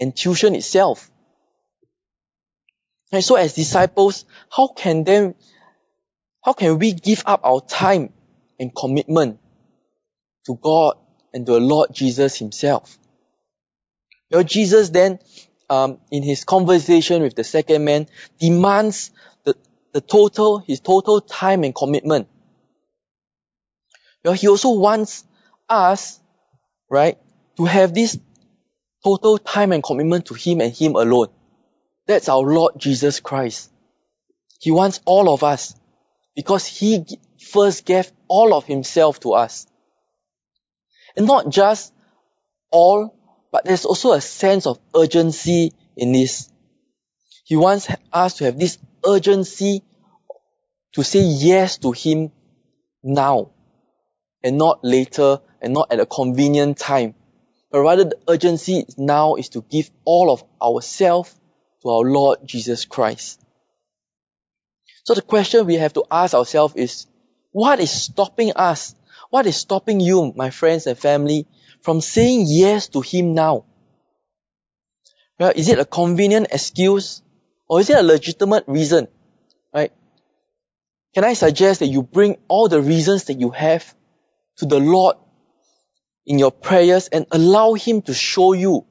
and 0.00 0.16
tuition 0.16 0.54
itself. 0.54 1.10
And 3.10 3.22
so 3.22 3.34
as 3.34 3.54
disciples, 3.54 4.24
how 4.50 4.68
can 4.68 5.04
them, 5.04 5.34
how 6.44 6.52
can 6.52 6.78
we 6.78 6.92
give 6.92 7.24
up 7.26 7.40
our 7.44 7.60
time 7.60 8.12
and 8.58 8.74
commitment 8.74 9.38
to 10.46 10.54
God 10.54 10.96
and 11.32 11.46
to 11.46 11.52
the 11.52 11.60
Lord 11.60 11.90
Jesus 11.92 12.36
himself? 12.36 12.98
Well, 14.30 14.44
Jesus 14.44 14.90
then, 14.90 15.18
um, 15.68 15.98
in 16.10 16.22
his 16.22 16.44
conversation 16.44 17.22
with 17.22 17.34
the 17.34 17.44
second 17.44 17.84
man, 17.84 18.08
demands 18.38 19.10
the, 19.44 19.54
the 19.92 20.00
total, 20.00 20.58
his 20.58 20.80
total 20.80 21.20
time 21.20 21.64
and 21.64 21.74
commitment. 21.74 22.28
Well, 24.24 24.34
he 24.34 24.48
also 24.48 24.70
wants 24.70 25.24
us, 25.68 26.20
right, 26.88 27.18
to 27.56 27.64
have 27.64 27.92
this 27.92 28.18
total 29.04 29.38
time 29.38 29.72
and 29.72 29.82
commitment 29.82 30.26
to 30.26 30.34
him 30.34 30.60
and 30.60 30.74
him 30.74 30.94
alone. 30.94 31.28
That's 32.06 32.28
our 32.28 32.42
Lord 32.42 32.74
Jesus 32.78 33.20
Christ. 33.20 33.70
He 34.60 34.70
wants 34.70 35.00
all 35.04 35.32
of 35.32 35.42
us 35.42 35.74
because 36.34 36.66
he 36.66 37.04
first 37.38 37.84
gave 37.84 38.10
all 38.28 38.54
of 38.54 38.64
himself 38.64 39.20
to 39.20 39.32
us. 39.32 39.66
And 41.16 41.26
not 41.26 41.48
just 41.48 41.92
all, 42.70 43.14
but 43.50 43.64
there's 43.64 43.84
also 43.84 44.12
a 44.12 44.20
sense 44.20 44.66
of 44.66 44.78
urgency 44.96 45.72
in 45.96 46.12
this. 46.12 46.50
He 47.44 47.56
wants 47.56 47.88
us 48.12 48.34
to 48.34 48.44
have 48.44 48.58
this 48.58 48.78
urgency 49.06 49.82
to 50.94 51.02
say 51.02 51.20
yes 51.20 51.78
to 51.78 51.92
him 51.92 52.30
now 53.02 53.50
and 54.42 54.58
not 54.58 54.80
later 54.82 55.40
and 55.60 55.74
not 55.74 55.92
at 55.92 56.00
a 56.00 56.06
convenient 56.06 56.78
time. 56.78 57.14
But 57.70 57.80
rather 57.80 58.04
the 58.04 58.18
urgency 58.28 58.84
now 58.96 59.36
is 59.36 59.50
to 59.50 59.62
give 59.62 59.90
all 60.04 60.30
of 60.30 60.44
ourselves 60.60 61.34
to 61.82 61.88
our 61.88 62.04
Lord 62.04 62.38
Jesus 62.44 62.84
Christ. 62.84 63.40
So 65.04 65.14
the 65.14 65.22
question 65.22 65.66
we 65.66 65.76
have 65.76 65.94
to 65.94 66.04
ask 66.10 66.34
ourselves 66.34 66.74
is, 66.76 67.06
what 67.50 67.80
is 67.80 67.90
stopping 67.90 68.52
us? 68.54 68.94
What 69.32 69.46
is 69.46 69.56
stopping 69.56 69.98
you, 69.98 70.30
my 70.36 70.50
friends 70.50 70.86
and 70.86 70.98
family, 70.98 71.46
from 71.80 72.02
saying 72.02 72.44
yes 72.46 72.88
to 72.88 73.00
Him 73.00 73.32
now? 73.32 73.64
Well, 75.40 75.54
is 75.56 75.70
it 75.70 75.78
a 75.78 75.86
convenient 75.86 76.48
excuse 76.50 77.22
or 77.66 77.80
is 77.80 77.88
it 77.88 77.96
a 77.96 78.02
legitimate 78.02 78.64
reason? 78.66 79.08
Right? 79.72 79.90
Can 81.14 81.24
I 81.24 81.32
suggest 81.32 81.80
that 81.80 81.86
you 81.86 82.02
bring 82.02 82.36
all 82.46 82.68
the 82.68 82.82
reasons 82.82 83.24
that 83.24 83.40
you 83.40 83.48
have 83.48 83.94
to 84.58 84.66
the 84.66 84.78
Lord 84.78 85.16
in 86.26 86.38
your 86.38 86.52
prayers 86.52 87.08
and 87.08 87.24
allow 87.30 87.72
Him 87.72 88.02
to 88.02 88.12
show 88.12 88.52
you 88.52 88.84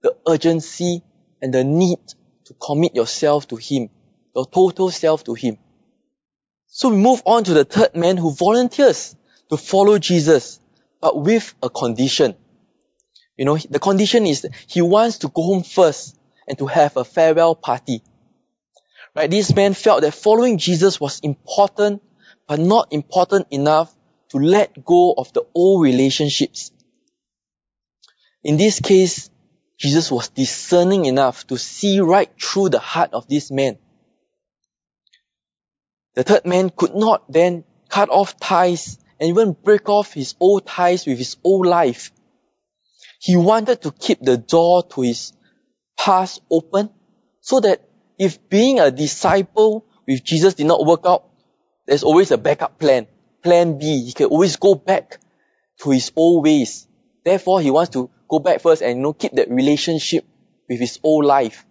the 0.00 0.16
urgency 0.26 1.02
and 1.42 1.52
the 1.52 1.62
need 1.62 2.00
to 2.46 2.54
commit 2.54 2.96
yourself 2.96 3.48
to 3.48 3.56
Him, 3.56 3.90
your 4.34 4.46
total 4.46 4.90
self 4.90 5.24
to 5.24 5.34
Him. 5.34 5.58
So 6.68 6.88
we 6.88 6.96
move 6.96 7.22
on 7.26 7.44
to 7.44 7.52
the 7.52 7.66
third 7.66 7.94
man 7.94 8.16
who 8.16 8.32
volunteers 8.34 9.14
to 9.50 9.56
follow 9.56 9.98
Jesus, 9.98 10.60
but 11.00 11.18
with 11.18 11.54
a 11.62 11.70
condition. 11.70 12.34
You 13.36 13.44
know, 13.44 13.56
the 13.56 13.78
condition 13.78 14.26
is 14.26 14.46
he 14.66 14.82
wants 14.82 15.18
to 15.18 15.28
go 15.28 15.42
home 15.42 15.62
first 15.62 16.16
and 16.46 16.56
to 16.58 16.66
have 16.66 16.96
a 16.96 17.04
farewell 17.04 17.54
party. 17.54 18.02
Right? 19.14 19.30
This 19.30 19.54
man 19.54 19.74
felt 19.74 20.02
that 20.02 20.14
following 20.14 20.58
Jesus 20.58 21.00
was 21.00 21.20
important, 21.20 22.02
but 22.46 22.58
not 22.58 22.92
important 22.92 23.48
enough 23.50 23.94
to 24.30 24.38
let 24.38 24.84
go 24.84 25.14
of 25.16 25.32
the 25.32 25.44
old 25.54 25.82
relationships. 25.82 26.72
In 28.42 28.56
this 28.56 28.80
case, 28.80 29.30
Jesus 29.78 30.10
was 30.10 30.28
discerning 30.28 31.04
enough 31.06 31.46
to 31.48 31.58
see 31.58 32.00
right 32.00 32.30
through 32.40 32.70
the 32.70 32.78
heart 32.78 33.12
of 33.12 33.26
this 33.28 33.50
man. 33.50 33.78
The 36.14 36.22
third 36.22 36.46
man 36.46 36.70
could 36.70 36.94
not 36.94 37.30
then 37.30 37.64
cut 37.88 38.08
off 38.08 38.38
ties 38.38 38.98
and 39.20 39.28
even 39.28 39.52
break 39.52 39.88
off 39.88 40.12
his 40.12 40.34
old 40.40 40.66
ties 40.66 41.06
with 41.06 41.18
his 41.18 41.36
old 41.44 41.66
life. 41.66 42.10
He 43.20 43.36
wanted 43.36 43.82
to 43.82 43.92
keep 43.92 44.20
the 44.20 44.36
door 44.36 44.82
to 44.82 45.00
his 45.00 45.32
past 45.96 46.42
open 46.50 46.90
so 47.40 47.60
that 47.60 47.88
if 48.18 48.48
being 48.48 48.80
a 48.80 48.90
disciple 48.90 49.86
with 50.06 50.22
Jesus 50.22 50.54
did 50.54 50.66
not 50.66 50.84
work 50.84 51.02
out, 51.06 51.24
there's 51.86 52.02
always 52.02 52.30
a 52.30 52.38
backup 52.38 52.78
plan. 52.78 53.06
Plan 53.42 53.78
B. 53.78 54.04
He 54.04 54.12
can 54.12 54.26
always 54.26 54.56
go 54.56 54.74
back 54.74 55.18
to 55.82 55.90
his 55.90 56.12
old 56.16 56.44
ways. 56.44 56.86
Therefore, 57.24 57.60
he 57.60 57.70
wants 57.70 57.92
to 57.92 58.10
go 58.28 58.38
back 58.38 58.60
first 58.60 58.82
and 58.82 58.96
you 58.96 59.02
know, 59.02 59.12
keep 59.12 59.32
that 59.32 59.50
relationship 59.50 60.24
with 60.68 60.80
his 60.80 60.98
old 61.02 61.24
life 61.24 61.64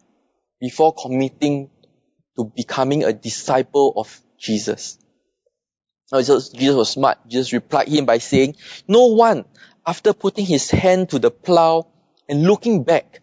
before 0.59 0.93
committing 0.93 1.69
to 2.35 2.45
becoming 2.55 3.03
a 3.03 3.13
disciple 3.13 3.93
of 3.95 4.21
Jesus. 4.37 4.97
Now, 6.11 6.19
Jesus 6.19 6.75
was 6.75 6.89
smart. 6.91 7.17
Jesus 7.27 7.53
replied 7.53 7.87
him 7.87 8.05
by 8.05 8.19
saying, 8.19 8.55
no 8.87 9.07
one, 9.07 9.45
after 9.85 10.13
putting 10.13 10.45
his 10.45 10.69
hand 10.69 11.09
to 11.09 11.19
the 11.19 11.31
plow 11.31 11.87
and 12.29 12.43
looking 12.43 12.83
back, 12.83 13.21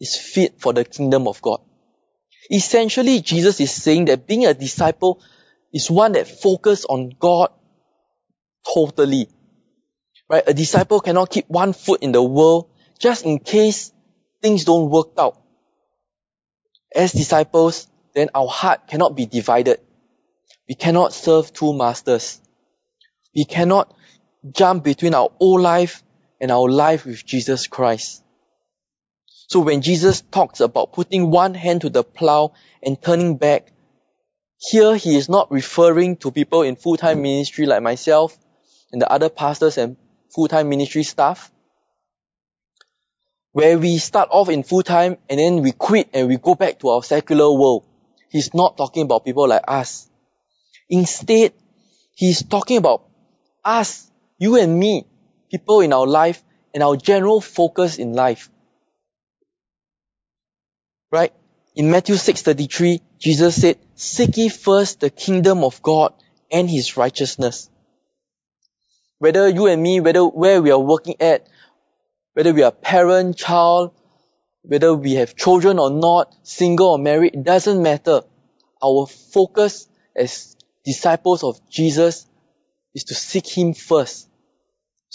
is 0.00 0.16
fit 0.16 0.60
for 0.60 0.72
the 0.72 0.84
kingdom 0.84 1.28
of 1.28 1.40
God. 1.40 1.60
Essentially, 2.50 3.20
Jesus 3.20 3.60
is 3.60 3.72
saying 3.72 4.06
that 4.06 4.26
being 4.26 4.46
a 4.46 4.54
disciple 4.54 5.22
is 5.72 5.90
one 5.90 6.12
that 6.12 6.28
focuses 6.28 6.84
on 6.84 7.14
God 7.18 7.50
totally. 8.74 9.28
Right? 10.28 10.44
A 10.46 10.54
disciple 10.54 11.00
cannot 11.00 11.30
keep 11.30 11.48
one 11.48 11.72
foot 11.72 12.02
in 12.02 12.12
the 12.12 12.22
world 12.22 12.70
just 12.98 13.24
in 13.24 13.38
case 13.38 13.92
things 14.42 14.64
don't 14.64 14.90
work 14.90 15.08
out. 15.18 15.40
As 16.94 17.12
disciples, 17.12 17.88
then 18.14 18.28
our 18.34 18.48
heart 18.48 18.86
cannot 18.88 19.16
be 19.16 19.26
divided. 19.26 19.80
We 20.68 20.74
cannot 20.74 21.12
serve 21.12 21.52
two 21.52 21.74
masters. 21.74 22.40
We 23.34 23.44
cannot 23.44 23.94
jump 24.50 24.84
between 24.84 25.14
our 25.14 25.30
old 25.40 25.60
life 25.60 26.02
and 26.40 26.50
our 26.50 26.68
life 26.68 27.04
with 27.04 27.24
Jesus 27.24 27.66
Christ. 27.66 28.22
So 29.48 29.60
when 29.60 29.82
Jesus 29.82 30.22
talks 30.22 30.60
about 30.60 30.92
putting 30.92 31.30
one 31.30 31.54
hand 31.54 31.82
to 31.82 31.90
the 31.90 32.02
plow 32.02 32.52
and 32.82 33.00
turning 33.00 33.36
back, 33.36 33.72
here 34.58 34.96
he 34.96 35.16
is 35.16 35.28
not 35.28 35.52
referring 35.52 36.16
to 36.18 36.30
people 36.30 36.62
in 36.62 36.76
full-time 36.76 37.20
ministry 37.20 37.66
like 37.66 37.82
myself 37.82 38.36
and 38.90 39.02
the 39.02 39.10
other 39.10 39.28
pastors 39.28 39.76
and 39.76 39.96
full-time 40.34 40.68
ministry 40.68 41.02
staff 41.02 41.50
where 43.54 43.78
we 43.78 43.98
start 43.98 44.28
off 44.32 44.48
in 44.48 44.64
full 44.64 44.82
time 44.82 45.16
and 45.30 45.38
then 45.38 45.62
we 45.62 45.70
quit 45.70 46.08
and 46.12 46.26
we 46.26 46.36
go 46.36 46.56
back 46.56 46.80
to 46.80 46.88
our 46.88 47.04
secular 47.04 47.52
world. 47.52 47.86
He's 48.28 48.52
not 48.52 48.76
talking 48.76 49.04
about 49.04 49.24
people 49.24 49.46
like 49.46 49.62
us. 49.68 50.10
Instead, 50.88 51.52
he's 52.14 52.42
talking 52.42 52.76
about 52.76 53.02
us, 53.64 54.10
you 54.38 54.56
and 54.56 54.78
me, 54.78 55.06
people 55.50 55.80
in 55.80 55.92
our 55.92 56.06
life 56.06 56.42
and 56.72 56.82
our 56.82 56.96
general 56.96 57.40
focus 57.40 57.98
in 57.98 58.12
life. 58.12 58.50
Right? 61.10 61.32
In 61.74 61.90
Matthew 61.90 62.16
6:33, 62.16 63.00
Jesus 63.18 63.60
said, 63.60 63.78
"Seek 63.94 64.36
ye 64.36 64.48
first 64.48 65.00
the 65.00 65.10
kingdom 65.10 65.64
of 65.64 65.82
God 65.82 66.12
and 66.50 66.68
his 66.68 66.96
righteousness." 66.96 67.70
Whether 69.18 69.48
you 69.48 69.66
and 69.66 69.82
me, 69.82 70.00
whether 70.00 70.24
where 70.24 70.60
we 70.60 70.70
are 70.70 70.78
working 70.78 71.16
at, 71.20 71.46
whether 72.34 72.52
we 72.52 72.62
are 72.62 72.72
parent, 72.72 73.36
child, 73.36 73.92
whether 74.62 74.94
we 74.94 75.14
have 75.14 75.36
children 75.36 75.78
or 75.78 75.90
not, 75.90 76.34
single 76.42 76.90
or 76.90 76.98
married, 76.98 77.34
it 77.34 77.44
doesn't 77.44 77.82
matter. 77.82 78.22
Our 78.82 79.06
focus 79.06 79.88
as 80.16 80.53
disciples 80.84 81.42
of 81.42 81.60
Jesus 81.68 82.26
is 82.94 83.04
to 83.04 83.14
seek 83.14 83.46
Him 83.46 83.74
first 83.74 84.28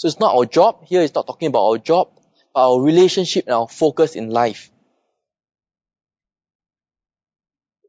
So 0.00 0.08
it's 0.08 0.18
not 0.18 0.34
our 0.34 0.46
job. 0.46 0.86
Here 0.86 1.02
it's 1.02 1.14
not 1.14 1.26
talking 1.26 1.48
about 1.48 1.66
our 1.66 1.76
job, 1.76 2.08
but 2.54 2.66
our 2.66 2.80
relationship 2.80 3.44
and 3.44 3.54
our 3.54 3.68
focus 3.68 4.16
in 4.16 4.30
life. 4.30 4.70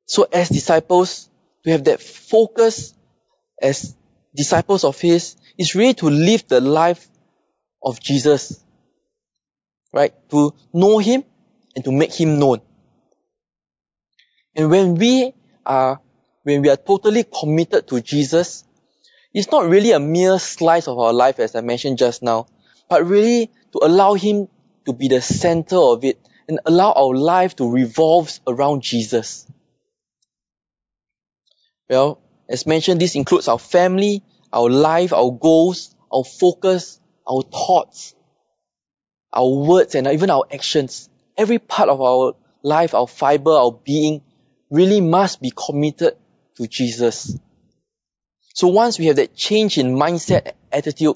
So 0.07 0.23
as 0.23 0.49
disciples, 0.49 1.29
to 1.63 1.71
have 1.71 1.85
that 1.85 2.01
focus 2.01 2.93
as 3.61 3.95
disciples 4.35 4.83
of 4.83 4.99
His 4.99 5.37
is 5.57 5.73
really 5.73 5.93
to 5.93 6.09
live 6.09 6.45
the 6.49 6.59
life 6.59 7.07
of 7.81 8.01
Jesus. 8.01 8.61
Right? 9.93 10.13
To 10.31 10.53
know 10.73 10.97
Him 10.97 11.23
and 11.77 11.85
to 11.85 11.93
make 11.93 12.13
Him 12.13 12.39
known. 12.39 12.59
And 14.53 14.69
when 14.69 14.95
we 14.95 15.33
are, 15.65 16.01
when 16.43 16.61
we 16.61 16.69
are 16.69 16.77
totally 16.77 17.23
committed 17.23 17.87
to 17.87 18.01
Jesus, 18.01 18.63
it's 19.33 19.51
not 19.51 19.69
really 19.69 19.91
a 19.91 19.99
mere 19.99 20.39
slice 20.39 20.87
of 20.87 20.99
our 20.99 21.13
life 21.13 21.39
as 21.39 21.55
I 21.55 21.61
mentioned 21.61 21.97
just 21.97 22.21
now, 22.21 22.47
but 22.89 23.05
really 23.05 23.51
to 23.73 23.79
allow 23.81 24.13
Him 24.13 24.47
to 24.85 24.93
be 24.93 25.07
the 25.07 25.21
center 25.21 25.77
of 25.77 26.03
it 26.03 26.19
and 26.47 26.59
allow 26.65 26.91
our 26.91 27.15
life 27.15 27.55
to 27.57 27.69
revolve 27.69 28.39
around 28.47 28.81
Jesus. 28.81 29.47
Well, 31.89 32.21
as 32.49 32.65
mentioned, 32.65 32.99
this 32.99 33.15
includes 33.15 33.47
our 33.47 33.59
family, 33.59 34.23
our 34.51 34.69
life, 34.69 35.13
our 35.13 35.31
goals, 35.31 35.95
our 36.11 36.23
focus, 36.23 36.99
our 37.29 37.41
thoughts, 37.43 38.15
our 39.31 39.47
words, 39.47 39.95
and 39.95 40.07
even 40.07 40.29
our 40.29 40.45
actions. 40.51 41.09
Every 41.37 41.59
part 41.59 41.89
of 41.89 42.01
our 42.01 42.33
life, 42.63 42.93
our 42.93 43.07
fiber, 43.07 43.51
our 43.51 43.71
being 43.71 44.21
really 44.69 45.01
must 45.01 45.41
be 45.41 45.51
committed 45.55 46.15
to 46.57 46.67
Jesus. 46.67 47.37
So 48.53 48.67
once 48.67 48.99
we 48.99 49.05
have 49.07 49.15
that 49.15 49.35
change 49.35 49.77
in 49.77 49.95
mindset, 49.95 50.53
attitude, 50.71 51.15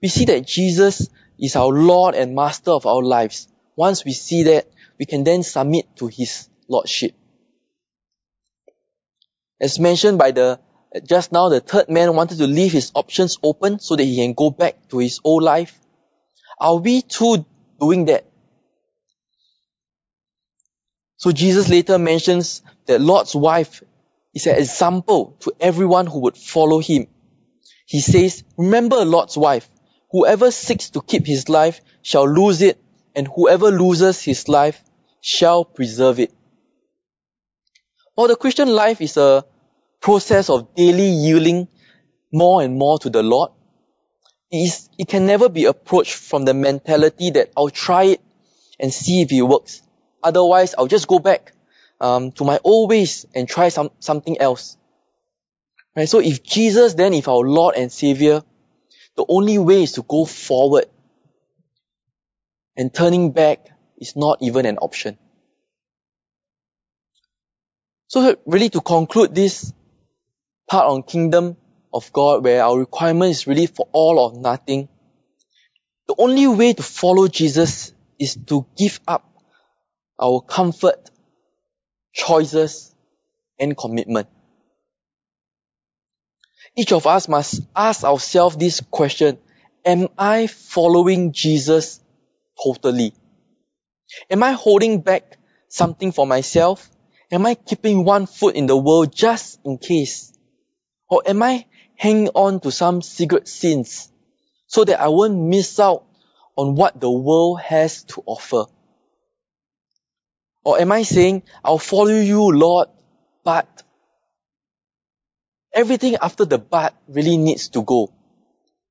we 0.00 0.08
see 0.08 0.24
that 0.26 0.46
Jesus 0.46 1.08
is 1.38 1.56
our 1.56 1.68
Lord 1.68 2.14
and 2.14 2.34
Master 2.34 2.70
of 2.70 2.86
our 2.86 3.02
lives. 3.02 3.48
Once 3.76 4.04
we 4.04 4.12
see 4.12 4.44
that, 4.44 4.66
we 4.98 5.06
can 5.06 5.24
then 5.24 5.42
submit 5.42 5.96
to 5.96 6.06
His 6.06 6.48
Lordship. 6.68 7.14
As 9.60 9.78
mentioned 9.78 10.18
by 10.18 10.32
the, 10.32 10.58
just 11.04 11.30
now, 11.30 11.48
the 11.48 11.60
third 11.60 11.88
man 11.88 12.16
wanted 12.16 12.38
to 12.38 12.48
leave 12.48 12.72
his 12.72 12.90
options 12.94 13.38
open 13.44 13.78
so 13.78 13.94
that 13.94 14.02
he 14.02 14.16
can 14.16 14.32
go 14.32 14.50
back 14.50 14.88
to 14.88 14.98
his 14.98 15.20
old 15.22 15.44
life. 15.44 15.78
Are 16.58 16.76
we 16.76 17.02
too 17.02 17.46
doing 17.80 18.06
that? 18.06 18.24
So 21.16 21.30
Jesus 21.30 21.68
later 21.68 21.96
mentions 21.98 22.62
that 22.86 23.00
Lot's 23.00 23.36
wife 23.36 23.84
is 24.34 24.46
an 24.46 24.56
example 24.56 25.36
to 25.40 25.52
everyone 25.60 26.06
who 26.06 26.20
would 26.20 26.36
follow 26.36 26.80
him. 26.80 27.06
He 27.86 28.00
says, 28.00 28.44
remember 28.56 29.04
Lot's 29.04 29.36
wife. 29.36 29.68
Whoever 30.10 30.50
seeks 30.50 30.90
to 30.90 31.02
keep 31.02 31.26
his 31.26 31.48
life 31.48 31.80
shall 32.02 32.28
lose 32.28 32.62
it, 32.62 32.78
and 33.14 33.26
whoever 33.28 33.70
loses 33.70 34.22
his 34.22 34.48
life 34.48 34.82
shall 35.20 35.64
preserve 35.64 36.18
it. 36.18 36.32
While 38.14 38.28
the 38.28 38.36
Christian 38.36 38.68
life 38.68 39.00
is 39.00 39.16
a 39.16 39.44
process 40.00 40.50
of 40.50 40.74
daily 40.74 41.08
yielding 41.08 41.68
more 42.32 42.62
and 42.62 42.78
more 42.78 42.98
to 43.00 43.10
the 43.10 43.22
Lord, 43.22 43.50
it, 44.50 44.58
is, 44.58 44.88
it 44.98 45.08
can 45.08 45.26
never 45.26 45.48
be 45.48 45.64
approached 45.64 46.14
from 46.14 46.44
the 46.44 46.54
mentality 46.54 47.30
that 47.30 47.52
I'll 47.56 47.70
try 47.70 48.04
it 48.04 48.20
and 48.78 48.92
see 48.92 49.22
if 49.22 49.32
it 49.32 49.42
works. 49.42 49.82
Otherwise, 50.22 50.74
I'll 50.76 50.86
just 50.86 51.08
go 51.08 51.18
back 51.18 51.52
um, 52.02 52.32
to 52.32 52.44
my 52.44 52.58
old 52.64 52.90
ways 52.90 53.24
and 53.34 53.48
try 53.48 53.68
some, 53.68 53.90
something 54.00 54.38
else. 54.40 54.76
Right? 55.96 56.08
So 56.08 56.18
if 56.18 56.42
Jesus 56.42 56.94
then, 56.94 57.14
if 57.14 57.28
our 57.28 57.46
Lord 57.46 57.76
and 57.76 57.90
Savior, 57.90 58.42
the 59.16 59.24
only 59.28 59.58
way 59.58 59.84
is 59.84 59.92
to 59.92 60.02
go 60.02 60.24
forward. 60.24 60.86
And 62.76 62.92
turning 62.92 63.32
back 63.32 63.68
is 63.98 64.16
not 64.16 64.38
even 64.42 64.66
an 64.66 64.78
option. 64.78 65.16
So 68.08 68.36
really 68.46 68.68
to 68.70 68.80
conclude 68.80 69.34
this 69.34 69.72
part 70.68 70.88
on 70.88 71.02
kingdom 71.02 71.56
of 71.94 72.12
God 72.12 72.42
where 72.42 72.64
our 72.64 72.78
requirement 72.78 73.30
is 73.30 73.46
really 73.46 73.66
for 73.66 73.88
all 73.92 74.18
or 74.18 74.40
nothing, 74.40 74.88
the 76.08 76.14
only 76.18 76.46
way 76.46 76.72
to 76.72 76.82
follow 76.82 77.28
Jesus 77.28 77.92
is 78.18 78.36
to 78.46 78.66
give 78.76 79.00
up 79.06 79.28
our 80.20 80.40
comfort, 80.40 81.10
choices, 82.12 82.94
and 83.58 83.76
commitment. 83.76 84.28
Each 86.76 86.92
of 86.92 87.06
us 87.06 87.28
must 87.28 87.62
ask 87.76 88.04
ourselves 88.04 88.56
this 88.56 88.80
question, 88.80 89.38
am 89.84 90.08
I 90.16 90.46
following 90.46 91.32
Jesus 91.32 92.00
totally? 92.62 93.14
Am 94.30 94.42
I 94.42 94.52
holding 94.52 95.00
back 95.00 95.38
something 95.68 96.12
for 96.12 96.26
myself? 96.26 96.90
Am 97.30 97.46
I 97.46 97.54
keeping 97.54 98.04
one 98.04 98.26
foot 98.26 98.56
in 98.56 98.66
the 98.66 98.76
world 98.76 99.14
just 99.14 99.58
in 99.64 99.78
case? 99.78 100.32
Or 101.08 101.22
am 101.26 101.42
I 101.42 101.66
hanging 101.96 102.28
on 102.28 102.60
to 102.60 102.70
some 102.70 103.02
secret 103.02 103.48
sins 103.48 104.10
so 104.66 104.84
that 104.84 105.00
I 105.00 105.08
won't 105.08 105.38
miss 105.38 105.78
out 105.78 106.04
on 106.56 106.74
what 106.74 107.00
the 107.00 107.10
world 107.10 107.60
has 107.60 108.04
to 108.04 108.22
offer? 108.26 108.64
Or 110.64 110.80
am 110.80 110.92
I 110.92 111.02
saying, 111.02 111.42
I'll 111.64 111.78
follow 111.78 112.14
you, 112.14 112.50
Lord, 112.50 112.88
but 113.44 113.82
everything 115.74 116.16
after 116.20 116.44
the 116.44 116.58
but 116.58 116.94
really 117.08 117.36
needs 117.36 117.68
to 117.70 117.82
go. 117.82 118.12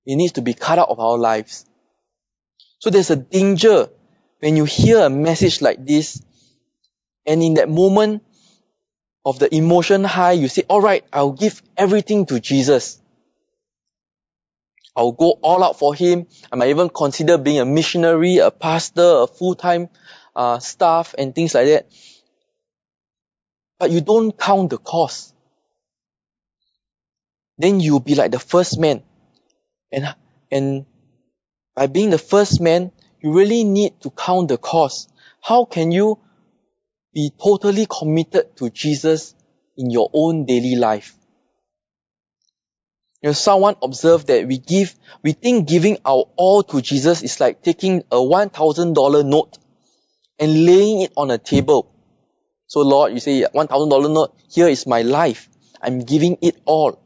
It 0.06 0.16
needs 0.16 0.34
to 0.34 0.42
be 0.42 0.54
cut 0.54 0.80
out 0.80 0.90
of 0.90 1.00
our 1.00 1.18
lives. 1.18 1.66
So 2.80 2.90
there's 2.90 3.12
a 3.12 3.16
danger 3.16 3.90
when 4.40 4.58
you 4.58 4.66
hear 4.66 5.00
a 5.00 5.10
message 5.10 5.62
like 5.62 5.86
this, 5.86 6.22
and 7.26 7.44
in 7.44 7.54
that 7.54 7.70
moment 7.70 8.24
of 9.24 9.38
the 9.38 9.54
emotion 9.54 10.04
high, 10.04 10.32
you 10.32 10.48
say, 10.48 10.64
alright, 10.68 11.06
I'll 11.14 11.32
give 11.34 11.62
everything 11.78 12.26
to 12.26 12.40
Jesus. 12.40 13.00
I'll 14.96 15.12
go 15.12 15.38
all 15.42 15.64
out 15.64 15.78
for 15.78 15.94
Him. 15.94 16.26
I 16.52 16.56
might 16.56 16.70
even 16.70 16.90
consider 16.90 17.38
being 17.38 17.60
a 17.60 17.66
missionary, 17.66 18.40
a 18.40 18.50
pastor, 18.50 19.22
a 19.22 19.28
full-time 19.28 19.90
uh, 20.36 20.60
staff 20.60 21.16
and 21.18 21.34
things 21.34 21.54
like 21.54 21.68
that. 21.68 21.88
But 23.80 23.92
you 23.92 24.02
don't 24.02 24.38
count 24.38 24.70
the 24.70 24.78
cost. 24.78 25.34
Then 27.58 27.80
you'll 27.80 28.00
be 28.00 28.16
like 28.16 28.32
the 28.32 28.40
first 28.40 28.80
man. 28.80 29.04
And, 29.92 30.16
and 30.52 30.86
by 31.76 31.88
being 31.88 32.10
the 32.10 32.18
first 32.18 32.62
man, 32.62 32.92
you 33.22 33.34
really 33.34 33.64
need 33.64 34.00
to 34.02 34.10
count 34.10 34.50
the 34.50 34.58
cost. 34.58 35.12
How 35.42 35.66
can 35.66 35.92
you 35.92 36.20
be 37.14 37.32
totally 37.42 37.88
committed 37.90 38.56
to 38.58 38.70
Jesus 38.70 39.36
in 39.78 39.90
your 39.90 40.10
own 40.14 40.46
daily 40.46 40.76
life? 40.76 41.16
You 43.22 43.30
know, 43.30 43.34
someone 43.34 43.76
observed 43.84 44.28
that 44.28 44.48
we 44.48 44.58
give, 44.58 44.96
we 45.24 45.34
think 45.34 45.68
giving 45.68 46.00
our 46.04 46.26
all 46.38 46.64
to 46.64 46.82
Jesus 46.82 47.22
is 47.22 47.40
like 47.40 47.62
taking 47.62 48.00
a 48.12 48.16
$1,000 48.16 49.26
note 49.26 49.58
and 50.42 50.66
laying 50.66 51.02
it 51.02 51.14
on 51.16 51.30
a 51.30 51.38
table. 51.38 51.94
So 52.66 52.82
Lord, 52.82 53.14
you 53.14 53.20
say 53.20 53.44
$1,000 53.44 54.14
note, 54.14 54.36
here 54.50 54.68
is 54.68 54.88
my 54.88 55.04
life. 55.04 55.48
I'm 55.82 56.00
giving 56.00 56.40
it 56.42 56.60
all. 56.66 57.00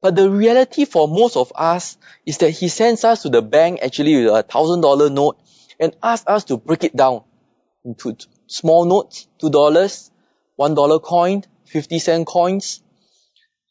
But 0.00 0.14
the 0.14 0.30
reality 0.30 0.84
for 0.84 1.08
most 1.08 1.36
of 1.36 1.52
us 1.56 1.98
is 2.24 2.38
that 2.38 2.50
He 2.50 2.68
sends 2.68 3.02
us 3.04 3.22
to 3.22 3.30
the 3.30 3.42
bank 3.42 3.80
actually 3.82 4.16
with 4.16 4.32
a 4.32 4.44
$1,000 4.44 5.12
note 5.12 5.38
and 5.80 5.96
asks 6.02 6.28
us 6.28 6.44
to 6.44 6.56
break 6.56 6.84
it 6.84 6.94
down 6.94 7.22
into 7.84 8.16
small 8.46 8.84
notes, 8.84 9.26
$2, 9.42 10.10
$1 10.58 11.02
coin, 11.02 11.42
50 11.66 11.98
cent 11.98 12.26
coins. 12.26 12.80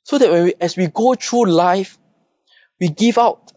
So 0.03 0.17
that 0.17 0.31
we, 0.31 0.53
as 0.59 0.75
we 0.75 0.87
go 0.87 1.15
through 1.15 1.45
life, 1.45 1.97
we 2.79 2.89
give 2.89 3.17
out 3.17 3.53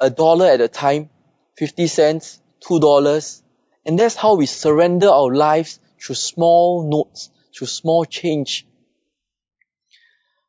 a 0.00 0.08
dollar 0.10 0.46
at 0.46 0.60
a 0.60 0.68
time, 0.68 1.10
50 1.56 1.86
cents, 1.86 2.40
$2, 2.64 3.42
and 3.84 3.98
that's 3.98 4.16
how 4.16 4.36
we 4.36 4.46
surrender 4.46 5.08
our 5.08 5.34
lives 5.34 5.78
through 6.00 6.14
small 6.14 6.88
notes, 6.88 7.30
through 7.56 7.66
small 7.66 8.04
change. 8.04 8.66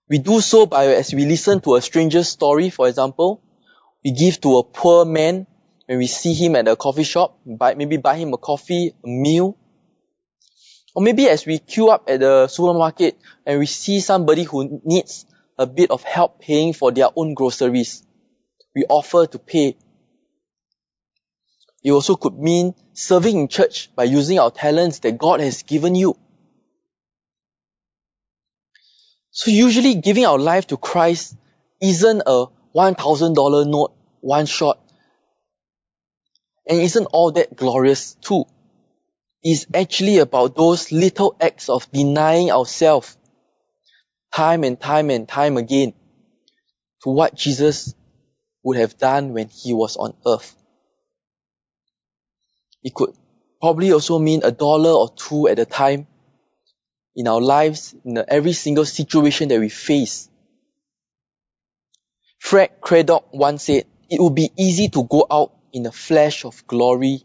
We 0.10 0.18
do 0.18 0.42
so 0.42 0.66
by, 0.66 0.88
as 0.88 1.14
we 1.14 1.26
listen 1.26 1.62
to 1.62 1.76
a 1.76 1.82
stranger's 1.82 2.28
story, 2.28 2.70
for 2.70 2.88
example, 2.88 3.42
we 4.04 4.12
give 4.12 4.42
to 4.42 4.58
a 4.58 4.64
poor 4.64 5.06
man 5.06 5.48
when 5.86 5.98
we 5.98 6.08
see 6.08 6.34
him 6.34 6.56
at 6.56 6.68
a 6.68 6.76
coffee 6.76 7.04
shop, 7.04 7.40
buy, 7.46 7.76
maybe 7.76 7.98
buy 7.98 8.18
him 8.18 8.34
a 8.34 8.38
coffee, 8.38 8.94
a 9.04 9.08
meal. 9.08 9.58
Or 10.94 11.02
maybe 11.02 11.30
as 11.30 11.46
we 11.46 11.60
queue 11.60 11.90
up 11.90 12.10
at 12.10 12.20
the 12.20 12.48
supermarket 12.48 13.18
and 13.46 13.60
we 13.60 13.66
see 13.66 14.02
somebody 14.02 14.44
who 14.44 14.82
needs 14.84 15.26
a 15.58 15.66
bit 15.66 15.92
of 15.92 16.04
help 16.04 16.42
paying 16.42 16.74
for 16.74 16.92
their 16.92 17.08
own 17.16 17.34
groceries, 17.34 18.06
we 18.76 18.84
offer 18.90 19.26
to 19.28 19.40
pay 19.40 19.78
it 21.84 21.92
also 21.92 22.16
could 22.16 22.38
mean 22.38 22.76
serving 22.94 23.38
in 23.38 23.48
church 23.48 23.90
by 23.96 24.04
using 24.04 24.40
our 24.40 24.52
talents 24.52 25.00
that 25.00 25.18
God 25.18 25.40
has 25.40 25.64
given 25.64 25.96
you. 25.96 26.16
So 29.32 29.50
usually 29.50 29.96
giving 29.96 30.26
our 30.26 30.38
life 30.38 30.68
to 30.68 30.78
Christ 30.78 31.36
isn't 31.82 32.22
a 32.26 32.46
$1,000 32.76 33.68
note 33.68 33.94
one 34.20 34.46
shot. 34.46 34.80
And 36.68 36.80
isn't 36.80 37.06
all 37.06 37.32
that 37.32 37.56
glorious 37.56 38.14
too? 38.16 38.46
It's 39.42 39.66
actually 39.74 40.20
about 40.20 40.56
those 40.56 40.92
little 40.92 41.36
acts 41.42 41.70
of 41.70 41.92
denying 41.92 42.52
ourselves 42.52 43.18
time 44.32 44.64
and 44.64 44.80
time 44.80 45.10
and 45.10 45.28
time 45.28 45.58
again 45.58 45.94
to 47.04 47.10
what 47.10 47.34
Jesus 47.34 47.96
would 48.64 48.78
have 48.78 48.98
done 48.98 49.34
when 49.34 49.48
he 49.48 49.74
was 49.74 49.98
on 49.98 50.14
earth. 50.28 50.56
It 52.84 52.94
could 52.94 53.14
probably 53.60 53.92
also 53.92 54.20
mean 54.20 54.42
a 54.44 54.52
dollar 54.52 54.92
or 54.92 55.10
two 55.10 55.48
at 55.48 55.60
a 55.60 55.66
time 55.66 56.08
in 57.16 57.28
our 57.28 57.42
lives, 57.42 57.94
in 58.06 58.24
every 58.28 58.54
single 58.54 58.86
situation 58.86 59.50
that 59.50 59.60
we 59.60 59.70
face. 59.70 60.30
Fred 62.40 62.82
Craddock 62.82 63.34
once 63.34 63.64
said, 63.64 63.86
it 64.10 64.20
would 64.20 64.36
be 64.36 64.52
easy 64.58 64.90
to 64.90 65.04
go 65.04 65.26
out 65.30 65.54
in 65.74 65.86
a 65.86 65.92
flash 65.92 66.44
of 66.44 66.66
glory. 66.68 67.24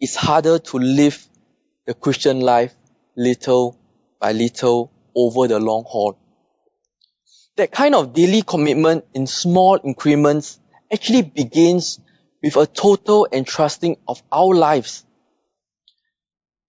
It's 0.00 0.16
harder 0.16 0.58
to 0.58 0.78
live 0.78 1.26
the 1.86 1.94
Christian 1.94 2.40
life 2.40 2.74
little 3.16 3.78
by 4.20 4.32
little 4.32 4.90
over 5.14 5.46
the 5.46 5.60
long 5.60 5.84
haul. 5.86 6.18
That 7.56 7.70
kind 7.70 7.94
of 7.94 8.12
daily 8.12 8.42
commitment 8.42 9.04
in 9.14 9.26
small 9.26 9.78
increments 9.82 10.58
actually 10.92 11.22
begins 11.22 12.00
with 12.46 12.56
a 12.56 12.66
total 12.66 13.26
entrusting 13.32 13.96
of 14.06 14.22
our 14.30 14.54
lives 14.54 15.04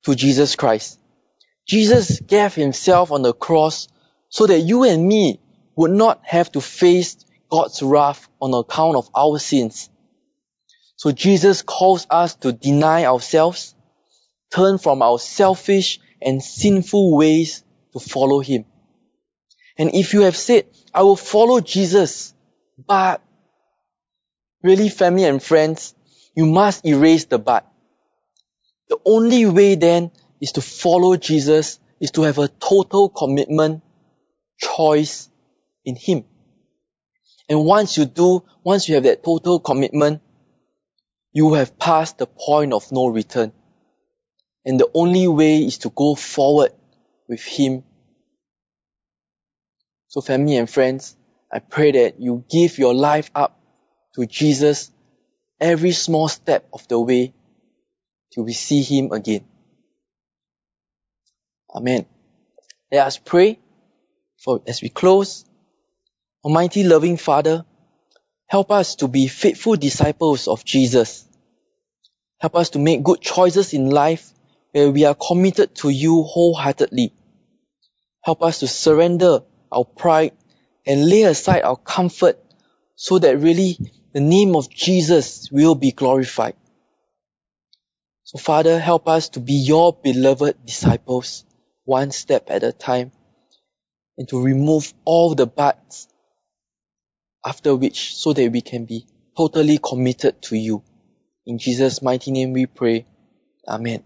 to 0.04 0.16
Jesus 0.16 0.56
Christ. 0.56 1.00
Jesus 1.68 2.20
gave 2.20 2.56
himself 2.56 3.12
on 3.12 3.22
the 3.22 3.34
cross 3.34 3.88
so 4.30 4.48
that 4.48 4.60
you 4.62 4.86
and 4.86 5.08
me 5.08 5.40
would 5.76 5.92
not 5.92 6.22
have 6.24 6.52
to 6.54 6.62
face 6.62 7.18
God's 7.52 7.84
wrath 7.84 8.28
on 8.42 8.56
account 8.56 8.96
of 8.96 9.08
our 9.16 9.38
sins. 9.38 9.90
So 10.96 11.12
Jesus 11.12 11.62
calls 11.62 12.08
us 12.10 12.34
to 12.38 12.52
deny 12.52 13.06
ourselves, 13.06 13.76
turn 14.52 14.80
from 14.80 15.04
our 15.04 15.20
selfish 15.20 16.00
and 16.20 16.42
sinful 16.42 17.16
ways 17.16 17.64
to 17.94 18.00
follow 18.00 18.40
Him. 18.40 18.66
And 19.78 19.94
if 19.94 20.14
you 20.14 20.22
have 20.22 20.36
said, 20.36 20.66
I 20.92 21.04
will 21.04 21.16
follow 21.16 21.62
Jesus, 21.62 22.34
but 22.88 23.22
really 24.68 24.90
family 24.90 25.24
and 25.24 25.42
friends, 25.42 25.96
you 26.36 26.46
must 26.46 26.86
erase 26.86 27.26
the 27.26 27.40
but. 27.40 27.66
The 28.90 29.00
only 29.06 29.46
way 29.46 29.76
then 29.76 30.12
is 30.42 30.52
to 30.54 30.62
follow 30.62 31.16
Jesus, 31.16 31.80
is 32.00 32.12
to 32.12 32.24
have 32.24 32.38
a 32.38 32.48
total 32.48 33.10
commitment, 33.10 33.82
choice 34.60 35.30
in 35.86 35.96
Him. 35.96 36.26
And 37.50 37.64
once 37.64 37.98
you 37.98 38.06
do, 38.06 38.44
once 38.64 38.90
you 38.90 38.96
have 38.96 39.06
that 39.06 39.24
total 39.24 39.60
commitment, 39.60 40.22
you 41.32 41.54
have 41.54 41.80
passed 41.80 42.18
the 42.18 42.28
point 42.28 42.74
of 42.74 42.92
no 42.92 43.08
return. 43.08 43.54
And 44.66 44.78
the 44.78 44.90
only 44.94 45.28
way 45.28 45.60
is 45.60 45.78
to 45.80 45.90
go 45.90 46.14
forward 46.14 46.72
with 47.28 47.44
Him. 47.44 47.84
So 50.10 50.20
family 50.20 50.58
and 50.58 50.70
friends, 50.70 51.16
I 51.52 51.60
pray 51.60 51.92
that 51.94 52.20
you 52.20 52.44
give 52.50 52.78
your 52.78 52.94
life 52.94 53.32
up 53.34 53.57
to 54.18 54.26
Jesus 54.26 54.92
every 55.62 55.92
small 55.92 56.28
step 56.28 56.68
of 56.74 56.88
the 56.88 57.00
way 57.00 57.34
till 58.34 58.44
we 58.44 58.54
see 58.54 58.82
Him 58.82 59.12
again. 59.12 59.46
Amen. 61.74 62.08
Let 62.92 63.06
us 63.06 63.20
pray 63.20 63.60
for 64.40 64.62
as 64.66 64.82
we 64.82 64.90
close. 64.90 65.46
Almighty 66.44 66.84
loving 66.84 67.18
Father, 67.18 67.64
help 68.48 68.72
us 68.72 68.96
to 68.96 69.08
be 69.08 69.28
faithful 69.28 69.76
disciples 69.76 70.48
of 70.48 70.66
Jesus. 70.66 71.26
Help 72.40 72.56
us 72.56 72.72
to 72.72 72.80
make 72.80 73.04
good 73.04 73.22
choices 73.22 73.74
in 73.74 73.92
life 73.92 74.32
where 74.72 74.90
we 74.90 75.06
are 75.06 75.16
committed 75.16 75.76
to 75.76 75.90
you 75.90 76.24
wholeheartedly. 76.24 77.14
Help 78.24 78.42
us 78.42 78.60
to 78.60 78.68
surrender 78.68 79.42
our 79.72 79.86
pride 79.86 80.32
and 80.88 81.08
lay 81.08 81.24
aside 81.24 81.62
our 81.62 81.78
comfort 81.78 82.40
so 82.96 83.20
that 83.20 83.38
really 83.38 83.78
the 84.14 84.20
name 84.20 84.56
of 84.56 84.70
Jesus 84.70 85.50
will 85.52 85.76
be 85.76 85.92
glorified. 85.92 86.56
So 88.24 88.38
Father, 88.38 88.80
help 88.80 89.08
us 89.08 89.30
to 89.30 89.40
be 89.40 89.54
your 89.54 89.94
beloved 89.94 90.66
disciples 90.66 91.46
one 91.86 92.12
step 92.12 92.50
at 92.50 92.64
a 92.64 92.74
time 92.74 93.12
and 94.18 94.28
to 94.30 94.44
remove 94.44 94.94
all 95.06 95.36
the 95.36 95.48
buts 95.48 96.08
after 97.46 97.76
which 97.76 98.16
so 98.16 98.34
that 98.34 98.52
we 98.52 98.62
can 98.62 98.86
be 98.86 99.06
totally 99.38 99.78
committed 99.78 100.42
to 100.42 100.58
you. 100.58 100.84
In 101.46 101.58
Jesus' 101.58 102.02
mighty 102.02 102.32
name 102.32 102.52
we 102.52 102.66
pray. 102.66 103.06
Amen. 103.66 104.04